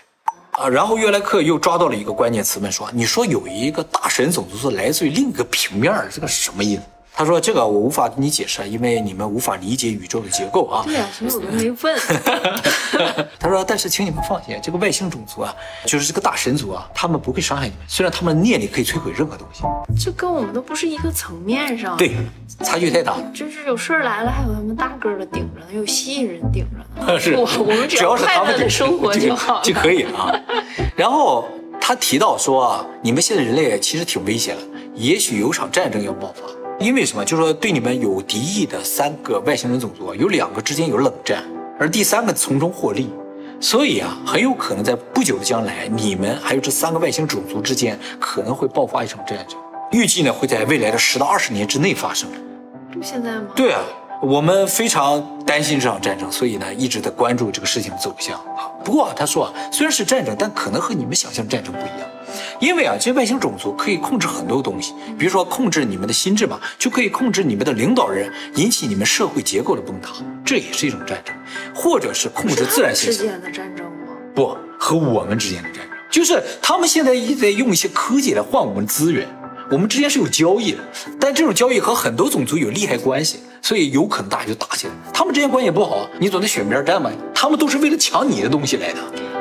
[0.63, 6.83] 啊，然后约莱克又抓到了一个关键词，问说：“你说有一个大神种族是来自于另一个平面，这个什么意思？”
[7.15, 10.83] 他说：“这个我无法跟你解释，因为你们无法理解宇宙的结构啊。
[10.85, 11.99] 对呀、所以我都没问。
[13.39, 15.55] 他说：“但是请你们放心，这个外星种族啊，
[15.85, 19.63] 就是这个大神族啊，他们不会伤害你们，虽然他们的念力可以摧毁任何东西。
[20.03, 21.97] 这跟我们都不是一个层面上。
[21.99, 22.13] 对，
[22.65, 23.31] 差距太大了。
[23.35, 27.19] 就是有事儿来了，还有他们大个儿的顶着呢，有蜥蜴人顶着呢。
[27.21, 29.61] 是我我们只只要是快他们乐的生活就好了。
[29.63, 30.35] 就可以了啊。
[30.97, 31.47] 然后
[31.79, 34.63] 他提到说啊，你们现在人类其实挺危险的，
[34.95, 36.43] 也许有场战争要爆发。
[36.79, 37.25] 因为什么？
[37.25, 41.45] 就是说对你们有敌意的三个外星人种族，有两个之间有冷战，
[41.79, 43.11] 而第三个从中获利。
[43.61, 49.57] 所以啊，很有可能在不久的将来，你们还有这三个外星种族之间可能会爆发一场战争。
[49.93, 52.29] 预计呢会在未来的十到二十年之内发生。
[52.93, 53.47] 就现在吗？
[53.55, 53.81] 对啊，
[54.21, 58.67] 我们非常担心这场战争，所以呢一直在关注这个事情的走向啊。
[58.83, 62.09] 不过啊，他说啊，虽然是战争，但可能和你们想象战争不一样，
[62.63, 70.13] 因为啊，这些外星种族可以控制很多东西，比如说控制你们的心智嘛，就可以控制你们的领导人，引起你们社会结构的崩塌，
[70.45, 71.35] 这也是一种战争，
[71.75, 73.21] 或者是控制自然现象。
[73.21, 74.15] 之间的战争吗？
[74.33, 79.27] 不和我们之间的战争，就是他们现在一直在用一些科技来换我们资源，
[79.69, 80.79] 我们之间是有交易的，
[81.19, 84.93] 但这种交易和很多种族有利害关系，所以有可能大家就打起来。
[85.13, 87.11] 他们之间关系也不好，你总得选边站嘛。
[87.35, 89.01] 他们都是为了抢你的东西来的。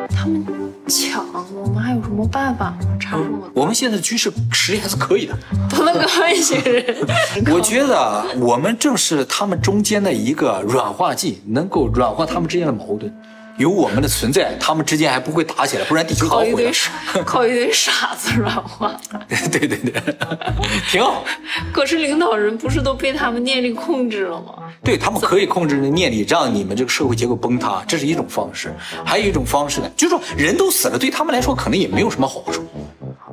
[0.10, 0.44] 他们
[0.88, 2.78] 抢，我们还有什么办法吗？
[3.00, 5.38] 查什么我们现在的军事实力还是可以的。
[5.70, 7.08] 多，不能跟外星人。
[7.54, 13.14] 我觉得啊我们正是他们中间的一个软化剂，能够软化他们之间的矛盾。
[13.62, 16.74] 有我们的存在，他们之间还不会打起来，不然地球早靠一堆。
[16.74, 16.92] 傻，
[17.26, 19.00] 靠一堆傻子软化。
[19.28, 19.38] 对
[19.68, 20.04] 对对，
[20.90, 21.24] 挺好。
[21.72, 24.56] 可是领导人不是都被他们念力控制了吗？
[24.84, 28.74] 对他们可以控制念力，让你们这个社会结构崩塌，这是一种方式。
[29.06, 32.68] 还有一种方式呢，就是说人都死了，对他们来说可能也没有什么好处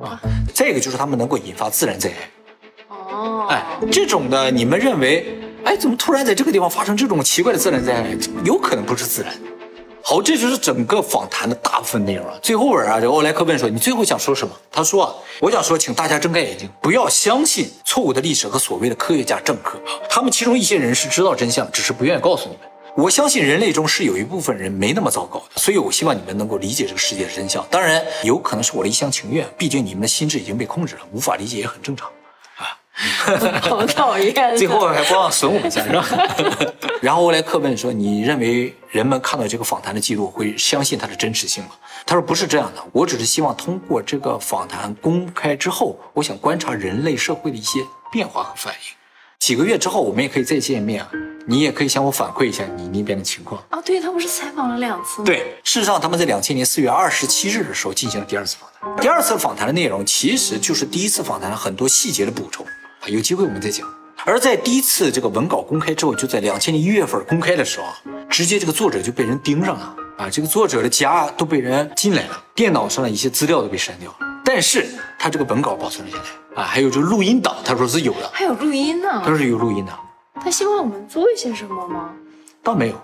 [0.02, 0.20] 啊。
[0.52, 5.24] 再一个就是他们能够引发自然灾害，哦，哎，这种的你们认为，
[5.64, 8.16] 哎，怎么突然在这个地方发生这种奇怪的自然灾害？
[8.44, 9.32] 有可能不是自然。
[10.02, 12.38] 好，这就是整个访谈的大部分内容了。
[12.42, 19.78] 最后边啊，这欧莱克问说：“你最后想说什么？”他说：“啊，我想说，请大家睁开眼睛，不要相信错误的历史和所谓的科学家政客。
[20.08, 22.60] 他们其中一些人是知道真相，只是不愿意告诉你们。
[22.96, 27.64] 我相信人类中是有一部分人没那么糟糕的，所以我希望你们能够理解这个世界的真相。
[27.70, 32.08] 当然，有可能是我的一厢情愿，毕竟你们的心智已经被控制了，无法理解也很正常。”
[33.62, 34.34] 好讨厌。
[34.56, 36.04] 最后还光损我们一下，是吧？
[37.00, 41.70] 然后欧莱克问说：“你认为人们看到这个访谈的记录会相信它的真实性吗？”
[42.04, 47.80] 他说：“不是这样的，我只是希望通过这个访谈公开之后，我想观察人类社会的一些
[48.10, 48.94] 变化和反应。
[49.38, 51.08] 几个月之后，我们也可以再见面啊，
[51.46, 59.02] 你也可以向我反馈一下你那边的情况。”啊，对他不是采访了两次吗？，对，事实上他们在两千年四月二十七日的时候进行了第二次访谈。
[59.02, 62.66] 第二次访谈的内容其实就是第一次访谈的很多细节的补充，
[63.00, 63.86] 啊，有机会我们再讲。
[64.24, 67.94] 而在第一次这个文稿公开之后，就在两千年一月份公开的时候啊，
[68.28, 74.86] 直接这个作者就被人盯上了啊，这个作者的家都被人进来了，电脑上的一些资料都被删掉了，但是
[75.18, 79.08] 他这个文稿保存了下来啊，还有这个录音档，他说是有的，还有录音呢。
[79.22, 79.92] 他说是有录音的，
[80.40, 82.10] 他希望我们做一些什么吗？
[82.62, 83.00] 倒没有，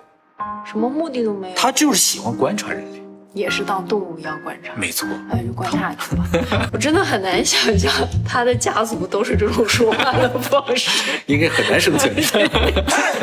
[0.66, 1.57] 什么目的都没有。
[1.57, 3.03] 他就是喜欢观察人类。
[3.35, 4.72] 也是当动物一样观察。
[4.76, 5.07] 没错。
[5.30, 6.24] 哎，就观察去吧。
[6.72, 7.93] 我真的很难想象
[8.26, 10.89] 他的家族都是这种说话的方式。
[11.26, 12.14] 应该很难生存。